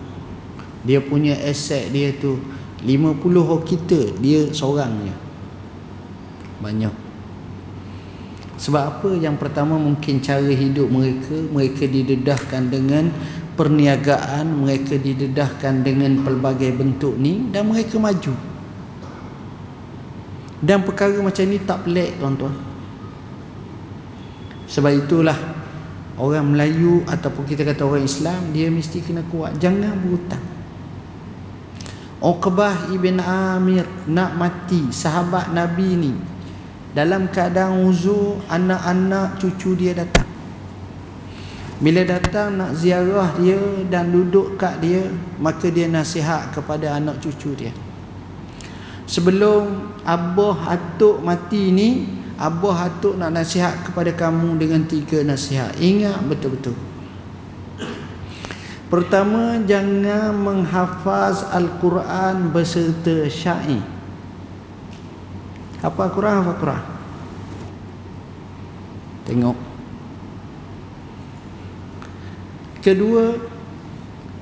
Dia 0.85 1.01
punya 1.01 1.33
aset 1.35 1.89
dia 1.89 2.13
tu 2.15 2.37
50 2.85 3.17
orang 3.19 3.65
kita 3.65 4.15
dia 4.21 4.47
seorang 4.53 5.09
je. 5.09 5.15
Banyak. 6.61 6.95
Sebab 8.57 8.83
apa? 8.85 9.09
Yang 9.17 9.37
pertama 9.41 9.77
mungkin 9.77 10.21
cara 10.21 10.49
hidup 10.49 10.89
mereka 10.89 11.35
mereka 11.49 11.83
didedahkan 11.89 12.69
dengan 12.69 13.09
perniagaan 13.57 14.45
mereka 14.53 15.01
didedahkan 15.01 15.81
dengan 15.81 16.21
pelbagai 16.21 16.77
bentuk 16.77 17.17
ni 17.17 17.49
dan 17.49 17.65
mereka 17.65 17.97
maju. 17.97 18.33
Dan 20.61 20.85
perkara 20.85 21.17
macam 21.21 21.43
ni 21.45 21.57
tak 21.61 21.85
pelik 21.85 22.17
tuan-tuan. 22.21 22.53
Sebab 24.69 24.91
itulah 24.93 25.56
orang 26.17 26.53
Melayu 26.53 27.05
ataupun 27.05 27.45
kita 27.45 27.61
kata 27.61 27.85
orang 27.85 28.05
Islam 28.05 28.51
dia 28.51 28.67
mesti 28.73 29.01
kena 29.05 29.21
kuat. 29.29 29.55
Jangan 29.61 29.93
berhutang. 30.01 30.45
Uqbah 32.17 32.89
ibn 32.89 33.21
Amir 33.21 33.85
nak 34.09 34.33
mati 34.33 34.89
sahabat 34.89 35.53
Nabi 35.53 35.89
ni 35.93 36.13
dalam 36.97 37.29
keadaan 37.29 37.85
uzur 37.85 38.41
anak-anak 38.49 39.37
cucu 39.37 39.77
dia 39.77 39.93
datang. 39.93 40.25
Bila 41.77 42.01
datang 42.01 42.57
nak 42.57 42.73
ziarah 42.73 43.37
dia 43.37 43.61
dan 43.85 44.09
duduk 44.09 44.57
kat 44.57 44.81
dia 44.81 45.05
maka 45.37 45.69
dia 45.69 45.85
nasihat 45.85 46.49
kepada 46.49 46.97
anak 46.97 47.21
cucu 47.21 47.53
dia. 47.53 47.69
Sebelum 49.05 49.93
abah 50.01 50.73
atuk 50.73 51.21
mati 51.21 51.69
ni 51.69 52.16
abah 52.37 52.93
atuk 52.93 53.17
nak 53.17 53.33
nasihat 53.33 53.73
kepada 53.83 54.13
kamu 54.13 54.61
dengan 54.61 54.85
tiga 54.85 55.21
nasihat 55.25 55.73
ingat 55.81 56.21
betul-betul 56.25 56.77
Pertama 58.87 59.59
jangan 59.67 60.31
menghafaz 60.31 61.43
Al-Quran 61.51 62.55
beserta 62.55 63.27
syair. 63.27 63.83
Apa 65.83 66.07
Quran 66.07 66.39
apa 66.39 66.53
Quran? 66.55 66.83
Tengok. 69.27 69.57
Kedua, 72.79 73.35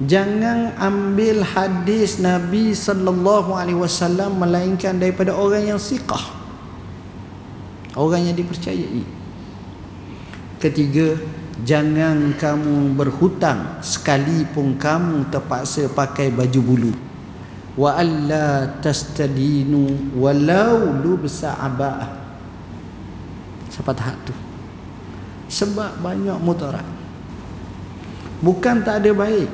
jangan 0.05 0.77
ambil 0.77 1.41
hadis 1.41 2.21
Nabi 2.21 2.77
sallallahu 2.77 3.49
alaihi 3.57 3.81
wasallam 3.81 4.37
melainkan 4.37 5.01
daripada 5.01 5.33
orang 5.33 5.73
yang 5.73 5.81
siqah. 5.81 6.44
Orang 7.95 8.27
yang 8.27 8.35
dipercayai. 8.35 9.03
Ketiga, 10.59 11.15
jangan 11.63 12.35
kamu 12.35 12.93
berhutang 12.95 13.79
sekalipun 13.79 14.75
kamu 14.75 15.31
terpaksa 15.31 15.87
pakai 15.87 16.29
baju 16.29 16.59
bulu. 16.59 16.93
Wa 17.75 17.99
alla 17.99 18.75
tastadinu 18.83 20.15
walau 20.15 20.91
lubsa 20.99 21.55
aba'ah. 21.55 22.11
Siapa 23.71 23.91
tahap 23.91 24.19
tu? 24.27 24.35
Sebab 25.51 26.03
banyak 26.03 26.39
mudarat. 26.39 26.87
Bukan 28.43 28.83
tak 28.83 29.03
ada 29.03 29.11
baik, 29.15 29.47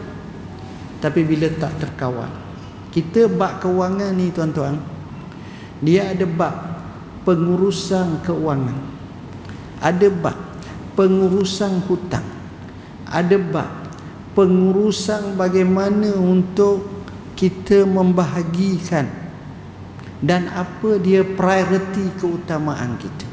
tapi 1.02 1.26
bila 1.26 1.50
tak 1.58 1.74
terkawal 1.82 2.30
kita 2.94 3.26
bab 3.26 3.58
kewangan 3.58 4.14
ni 4.14 4.30
tuan-tuan 4.30 4.78
dia 5.82 6.14
ada 6.14 6.24
bab 6.30 6.71
pengurusan 7.24 8.22
keuangan. 8.26 8.80
Ada 9.82 10.08
bab 10.10 10.38
pengurusan 10.94 11.82
hutang. 11.90 12.26
Ada 13.10 13.38
bab 13.38 13.70
pengurusan 14.38 15.36
bagaimana 15.36 16.16
untuk 16.16 16.88
kita 17.36 17.84
membahagikan 17.84 19.10
dan 20.22 20.48
apa 20.54 21.02
dia 21.02 21.26
prioriti 21.26 22.14
keutamaan 22.22 22.96
kita. 23.02 23.28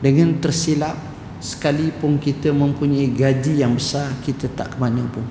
Dengan 0.00 0.40
tersilap 0.40 0.96
sekalipun 1.38 2.16
kita 2.18 2.50
mempunyai 2.50 3.12
gaji 3.12 3.62
yang 3.62 3.76
besar 3.76 4.10
kita 4.24 4.48
tak 4.56 4.74
ke 4.74 4.76
mana 4.80 5.04
pun. 5.12 5.26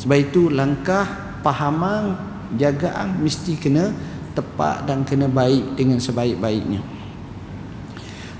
Sebab 0.00 0.18
itu 0.18 0.48
langkah 0.48 1.04
pahaman 1.42 2.16
jagaan 2.56 3.20
mesti 3.20 3.58
kena 3.58 3.92
tepat 4.32 4.88
dan 4.88 5.04
kena 5.04 5.28
baik 5.28 5.76
dengan 5.76 6.00
sebaik-baiknya. 6.00 6.80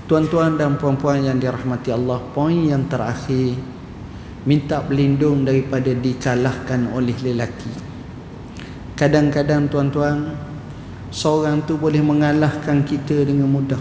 Tuan-tuan 0.09 0.59
dan 0.59 0.75
puan-puan 0.75 1.23
yang 1.23 1.39
dirahmati 1.39 1.89
Allah, 1.95 2.19
poin 2.35 2.59
yang 2.59 2.85
terakhir 2.91 3.55
minta 4.43 4.83
berlindung 4.83 5.47
daripada 5.47 5.95
dikalahkan 5.95 6.91
oleh 6.91 7.15
lelaki. 7.23 7.71
Kadang-kadang 8.99 9.71
tuan-tuan 9.71 10.35
seorang 11.09 11.63
tu 11.63 11.79
boleh 11.79 12.03
mengalahkan 12.03 12.83
kita 12.83 13.23
dengan 13.23 13.47
mudah. 13.47 13.79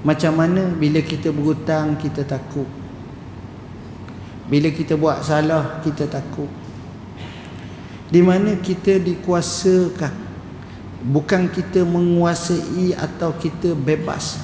Macam 0.00 0.32
mana 0.32 0.72
bila 0.72 1.04
kita 1.04 1.28
berhutang 1.28 2.00
kita 2.00 2.24
takut 2.24 2.80
bila 4.50 4.66
kita 4.74 4.98
buat 4.98 5.22
salah 5.22 5.78
kita 5.78 6.10
takut 6.10 6.50
di 8.10 8.20
mana 8.20 8.58
kita 8.58 8.98
dikuasakan? 8.98 10.28
Bukan 11.00 11.48
kita 11.48 11.80
menguasai 11.86 12.92
atau 12.92 13.32
kita 13.38 13.72
bebas. 13.72 14.36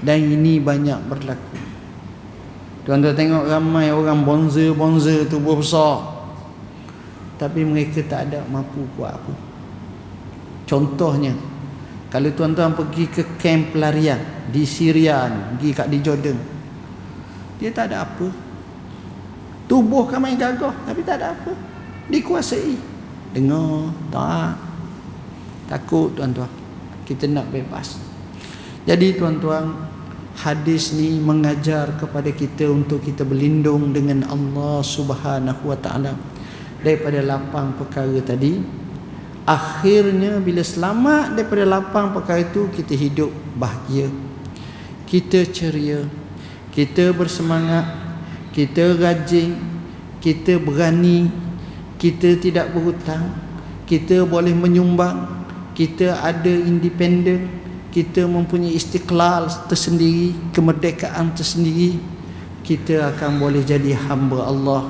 Dan 0.00 0.32
ini 0.32 0.56
banyak 0.56 0.96
berlaku. 1.04 1.58
Tuan-tuan 2.88 3.12
tengok 3.12 3.44
ramai 3.44 3.92
orang 3.92 4.24
bonza-bonza 4.24 5.28
tubuh 5.28 5.60
besar. 5.60 6.00
Tapi 7.36 7.60
mereka 7.68 8.00
tak 8.08 8.32
ada 8.32 8.40
mampu 8.48 8.88
buat 8.96 9.12
apa. 9.12 9.34
Contohnya 10.64 11.36
kalau 12.08 12.32
tuan-tuan 12.32 12.72
pergi 12.72 13.04
ke 13.12 13.22
kamp 13.36 13.76
pelarian 13.76 14.18
di 14.48 14.64
Syria 14.64 15.28
pergi 15.28 15.70
kat 15.76 15.86
di 15.90 15.98
Jordan 16.02 16.38
dia 17.60 17.68
tak 17.68 17.92
ada 17.92 18.08
apa. 18.08 18.26
Tubuh 19.68 20.08
kan 20.08 20.18
main 20.18 20.34
gagah 20.34 20.72
tapi 20.88 21.04
tak 21.04 21.20
ada 21.20 21.36
apa. 21.36 21.52
Dikuasai. 22.10 22.74
Dengar, 23.30 23.94
tak. 24.10 24.58
Takut 25.70 26.10
tuan-tuan. 26.18 26.50
Kita 27.06 27.30
nak 27.30 27.46
bebas. 27.54 28.02
Jadi 28.82 29.14
tuan-tuan, 29.14 29.70
hadis 30.34 30.90
ni 30.98 31.22
mengajar 31.22 31.94
kepada 31.94 32.34
kita 32.34 32.66
untuk 32.66 33.06
kita 33.06 33.22
berlindung 33.22 33.94
dengan 33.94 34.26
Allah 34.26 34.82
Subhanahu 34.82 35.70
Wa 35.70 35.78
Taala 35.78 36.18
daripada 36.82 37.22
lapang 37.22 37.78
perkara 37.78 38.18
tadi. 38.24 38.58
Akhirnya 39.46 40.38
bila 40.42 40.62
selamat 40.62 41.38
daripada 41.38 41.64
lapang 41.66 42.10
perkara 42.14 42.42
itu 42.42 42.66
kita 42.74 42.94
hidup 42.98 43.30
bahagia. 43.54 44.10
Kita 45.06 45.42
ceria. 45.46 46.06
Kita 46.70 47.10
bersemangat 47.10 48.10
kita 48.50 48.98
rajin 48.98 49.54
kita 50.20 50.60
berani 50.60 51.32
kita 52.00 52.40
tidak 52.40 52.72
berhutang. 52.72 53.28
Kita 53.84 54.24
boleh 54.24 54.56
menyumbang. 54.56 55.44
Kita 55.76 56.24
ada 56.24 56.48
independen 56.48 57.60
kita 57.90 58.22
mempunyai 58.22 58.78
istiqlal 58.78 59.50
tersendiri 59.66 60.30
kemerdekaan 60.54 61.34
tersendiri. 61.34 61.98
Kita 62.62 63.10
akan 63.14 63.42
boleh 63.42 63.66
jadi 63.66 63.98
hamba 63.98 64.46
Allah 64.46 64.82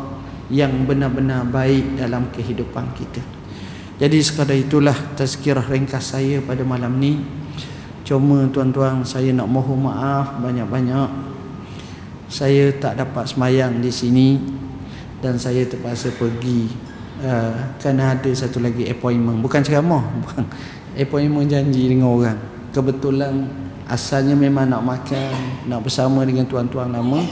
yang 0.53 0.85
benar-benar 0.85 1.49
baik 1.49 1.97
dalam 1.97 2.29
kehidupan 2.29 2.93
kita. 2.93 3.25
Jadi 3.97 4.21
sekadar 4.21 4.57
itulah 4.57 4.97
tazkirah 5.17 5.65
ringkas 5.65 6.13
saya 6.13 6.45
pada 6.45 6.61
malam 6.61 7.01
ni. 7.01 7.25
Cuma 8.05 8.45
tuan-tuan 8.53 9.01
saya 9.09 9.33
nak 9.33 9.49
mohon 9.49 9.89
maaf 9.89 10.37
banyak-banyak. 10.45 11.09
Saya 12.29 12.69
tak 12.77 13.01
dapat 13.01 13.33
semayang 13.33 13.81
di 13.81 13.89
sini 13.89 14.37
dan 15.25 15.41
saya 15.41 15.65
terpaksa 15.65 16.13
pergi 16.13 16.90
uh, 17.23 17.77
kerana 17.81 18.17
ada 18.17 18.31
satu 18.33 18.59
lagi 18.61 18.89
appointment. 18.89 19.41
Bukan 19.45 19.61
ceramah 19.65 20.03
bukan. 20.25 20.45
Appointment 20.97 21.47
janji 21.47 21.87
dengan 21.87 22.11
orang. 22.11 22.39
Kebetulan 22.75 23.47
asalnya 23.87 24.35
memang 24.35 24.67
nak 24.71 24.83
makan 24.83 25.67
nak 25.71 25.87
bersama 25.87 26.23
dengan 26.27 26.47
tuan-tuan 26.47 26.91
lama 26.91 27.23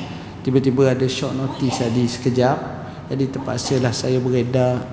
tiba-tiba 0.43 0.95
ada 0.95 1.07
short 1.11 1.35
notice 1.35 1.83
tadi 1.83 2.05
sekejap. 2.07 2.59
Jadi 3.09 3.25
terpaksa 3.33 3.81
lah 3.81 3.93
saya 3.93 4.21
beredar 4.21 4.85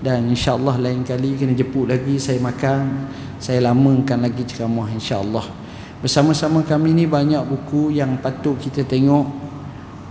dan 0.00 0.24
insyaAllah 0.30 0.80
lain 0.80 1.04
kali 1.04 1.36
kena 1.36 1.52
jemput 1.52 1.90
lagi 1.90 2.16
saya 2.16 2.38
makan 2.38 3.10
saya 3.38 3.62
lamakan 3.70 4.24
lagi 4.24 4.42
ceramah 4.46 4.88
insyaAllah. 4.90 5.46
Bersama-sama 5.98 6.62
kami 6.62 6.94
ni 6.94 7.04
banyak 7.10 7.42
buku 7.42 7.90
yang 7.94 8.18
patut 8.22 8.54
kita 8.58 8.86
tengok. 8.86 9.26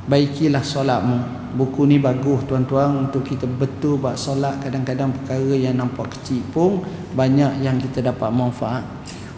Baikilah 0.07 0.63
solatmu 0.63 1.46
buku 1.57 1.89
ni 1.89 1.97
bagus 1.97 2.45
tuan-tuan 2.45 3.09
untuk 3.09 3.25
kita 3.25 3.49
betul 3.49 3.97
buat 3.97 4.13
solat. 4.13 4.61
Kadang-kadang 4.61 5.09
perkara 5.09 5.57
yang 5.57 5.81
nampak 5.81 6.13
kecil 6.13 6.45
pun 6.53 6.85
banyak 7.17 7.65
yang 7.65 7.81
kita 7.81 8.05
dapat 8.05 8.29
manfaat. 8.29 8.85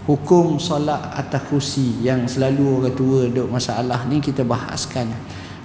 Hukum 0.04 0.60
solat 0.60 1.16
atas 1.16 1.48
kursi 1.48 2.04
yang 2.04 2.28
selalu 2.28 2.84
orang 2.84 2.96
tua 2.98 3.20
duk 3.32 3.48
masalah 3.48 4.04
ni 4.12 4.20
kita 4.20 4.44
bahaskan. 4.44 5.08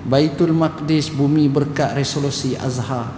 Baitul 0.07 0.55
Maqdis 0.55 1.11
bumi 1.11 1.50
berkat 1.50 1.98
resolusi 1.98 2.55
Azhar. 2.55 3.11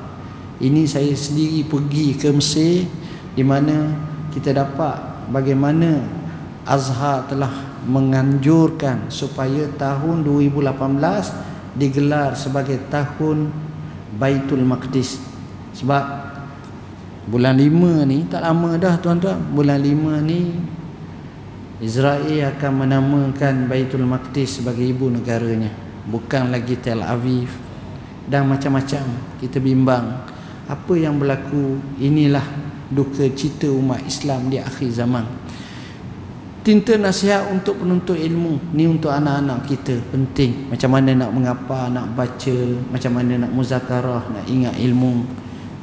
Ini 0.57 0.89
saya 0.89 1.13
sendiri 1.13 1.69
pergi 1.69 2.17
ke 2.17 2.33
Mesir 2.33 2.89
di 3.37 3.45
mana 3.45 3.93
kita 4.33 4.57
dapat 4.57 5.29
bagaimana 5.29 6.01
Azhar 6.65 7.29
telah 7.29 7.53
menganjurkan 7.85 9.13
supaya 9.13 9.69
tahun 9.77 10.25
2018 10.25 11.56
digelar 11.77 12.33
sebagai 12.35 12.81
tahun 12.89 13.53
Baitul 14.17 14.65
Maqdis. 14.65 15.21
Sebab 15.77 16.05
bulan 17.29 17.61
5 17.61 18.09
ni 18.09 18.25
tak 18.27 18.41
lama 18.41 18.81
dah 18.81 18.97
tuan-tuan 18.97 19.37
bulan 19.53 19.77
5 19.79 20.25
ni 20.25 20.57
Israel 21.85 22.57
akan 22.57 22.73
menamakan 22.89 23.69
Baitul 23.69 24.09
Maqdis 24.09 24.65
sebagai 24.65 24.83
ibu 24.83 25.13
negaranya. 25.13 25.69
Bukan 26.09 26.49
lagi 26.49 26.81
Tel 26.81 27.05
Aviv 27.05 27.53
dan 28.25 28.49
macam-macam. 28.49 29.05
Kita 29.37 29.61
bimbang 29.61 30.25
apa 30.67 30.93
yang 30.97 31.21
berlaku 31.21 31.79
inilah 32.01 32.43
duka 32.89 33.29
cita 33.37 33.69
umat 33.69 34.01
Islam 34.09 34.49
di 34.49 34.57
akhir 34.59 34.89
zaman 34.95 35.27
tinta 36.67 36.99
nasihat 36.99 37.47
untuk 37.55 37.79
penuntut 37.79 38.19
ilmu. 38.19 38.59
Ni 38.75 38.91
untuk 38.91 39.15
anak-anak 39.15 39.71
kita. 39.71 40.03
Penting. 40.11 40.67
Macam 40.67 40.99
mana 40.99 41.15
nak 41.15 41.31
mengapa 41.31 41.87
nak 41.87 42.11
baca 42.19 42.57
macam 42.91 43.13
mana 43.15 43.47
nak 43.47 43.55
muzakarah 43.55 44.27
nak 44.35 44.45
ingat 44.51 44.75
ilmu. 44.75 45.23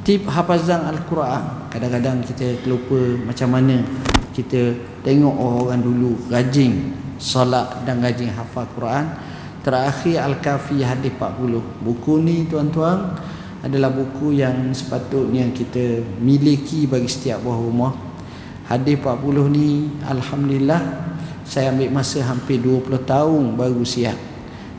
Tip 0.04 0.28
hafazan 0.28 0.84
al-Quran. 0.84 1.72
Kadang-kadang 1.72 2.20
kita 2.28 2.60
terlupa 2.60 3.00
macam 3.24 3.48
mana 3.56 3.80
kita 4.36 4.76
tengok 5.00 5.32
orang 5.32 5.80
dulu 5.80 6.28
rajin 6.28 6.92
solat 7.16 7.88
dan 7.88 8.04
rajin 8.04 8.28
hafal 8.36 8.68
Quran. 8.76 9.08
Terakhir 9.64 10.20
al-kafi 10.20 10.84
hadis 10.84 11.16
40 11.16 11.80
buku 11.80 12.20
ni 12.20 12.44
tuan-tuan 12.44 13.16
adalah 13.64 13.88
buku 13.88 14.36
yang 14.36 14.76
sepatutnya 14.76 15.48
kita 15.56 16.04
miliki 16.20 16.84
bagi 16.84 17.08
setiap 17.08 17.40
buah 17.40 17.56
rumah 17.56 18.13
hadis 18.64 18.96
40 18.96 19.52
ni 19.52 19.92
alhamdulillah 20.08 20.80
saya 21.44 21.68
ambil 21.70 21.92
masa 21.92 22.24
hampir 22.24 22.56
20 22.60 23.04
tahun 23.04 23.42
baru 23.54 23.84
siap. 23.84 24.16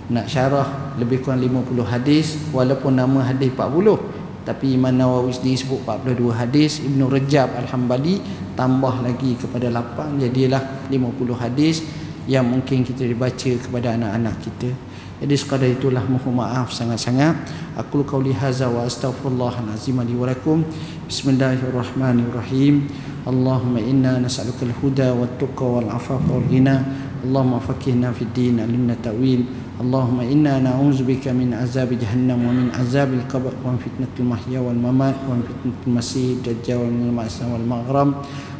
Nak 0.05 0.25
syarah 0.29 0.97
lebih 0.97 1.21
kurang 1.21 1.41
50 1.41 1.85
hadis 1.85 2.37
walaupun 2.49 2.97
nama 2.97 3.21
hadis 3.25 3.53
40 3.53 4.45
tapi 4.45 4.77
Imam 4.77 4.93
Nawawi 4.93 5.33
sendiri 5.33 5.57
sebut 5.57 5.81
42 5.85 6.29
hadis. 6.33 6.81
Ibn 6.81 7.09
Rajab 7.09 7.49
Al-Hambali 7.65 8.21
tambah 8.53 9.01
lagi 9.01 9.33
kepada 9.37 9.69
8 9.69 10.21
jadilah 10.21 10.61
50 10.89 11.41
hadis 11.41 11.81
yang 12.25 12.45
mungkin 12.45 12.81
kita 12.81 13.05
dibaca 13.05 13.51
kepada 13.57 13.97
anak-anak 13.97 14.35
kita. 14.41 14.69
Jadi 15.15 15.33
sekadar 15.37 15.69
itulah 15.71 16.03
mohon 16.05 16.37
maaf 16.37 16.75
sangat-sangat. 16.75 17.33
Aku 17.79 18.03
qauli 18.05 18.35
hadza 18.35 18.67
wa 18.69 18.83
astaghfirullahalazim 18.85 20.01
lakum. 20.21 20.65
Bismillahirrahmanirrahim 21.07 22.89
Allahumma 23.26 23.80
inna 23.80 24.18
nas'aluka 24.20 24.64
al-huda 24.64 25.12
wat-tuqa 25.14 25.64
wal-afafa 25.64 26.24
wal-ghina 26.28 26.84
Allahumma 27.24 27.60
faqihna 27.60 28.12
fid 28.16 28.32
din 28.32 28.60
alimna 28.60 28.96
ta'wil 28.96 29.44
اللهم 29.80 30.20
إنا 30.20 30.60
نعوذ 30.60 31.08
بك 31.08 31.32
من 31.32 31.56
عذاب 31.56 31.88
جهنم 31.96 32.36
ومن 32.36 32.68
عذاب 32.76 33.16
القبر 33.16 33.52
ومن 33.64 33.80
فتنة 33.80 34.12
المحيا 34.20 34.60
والممات 34.60 35.16
ومن 35.24 35.42
فتنة 35.48 35.78
المسيح 35.88 36.36
الدجال 36.44 36.76
ومن 36.84 37.08
المأسى 37.08 37.44
والمغرم 37.48 38.08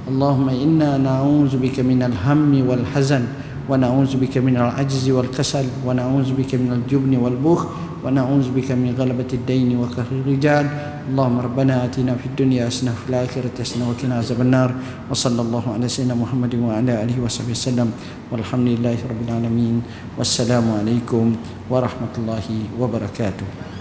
اللهم 0.09 0.49
إنا 0.49 0.97
نعوذ 0.97 1.61
بك 1.61 1.85
من 1.85 2.01
الهم 2.09 2.64
والحزن 2.64 3.23
ونعوذ 3.68 4.12
بك 4.16 4.35
من 4.41 4.57
العجز 4.57 5.11
والكسل 5.11 5.66
ونعوذ 5.87 6.29
بك 6.41 6.55
من 6.57 6.73
الجبن 6.81 7.12
والبخل 7.16 7.68
ونعوذ 8.06 8.53
بك 8.53 8.70
من 8.78 8.93
غلبة 8.93 9.32
الدين 9.34 9.82
وكره 9.82 10.06
الرجال. 10.22 10.66
اللهم 11.10 11.38
ربنا 11.39 11.86
آتنا 11.89 12.14
في 12.22 12.26
الدنيا 12.26 12.70
حسنة 12.70 12.93
في 12.93 13.10
الآخرة 13.10 13.58
حسنة 13.58 13.89
وقنا 13.89 14.22
عذاب 14.22 14.41
النار. 14.41 14.70
وصلى 15.10 15.41
الله 15.41 15.64
على 15.74 15.89
سيدنا 15.89 16.14
محمد 16.14 16.56
وعلى 16.56 16.93
آله 17.03 17.18
وصحبه 17.18 17.58
وسلم. 17.58 17.89
والحمد 18.30 18.68
لله 18.78 18.97
رب 19.10 19.22
العالمين. 19.26 19.82
والسلام 20.22 20.66
عليكم 20.86 21.26
ورحمة 21.70 22.14
الله 22.18 22.47
وبركاته. 22.78 23.75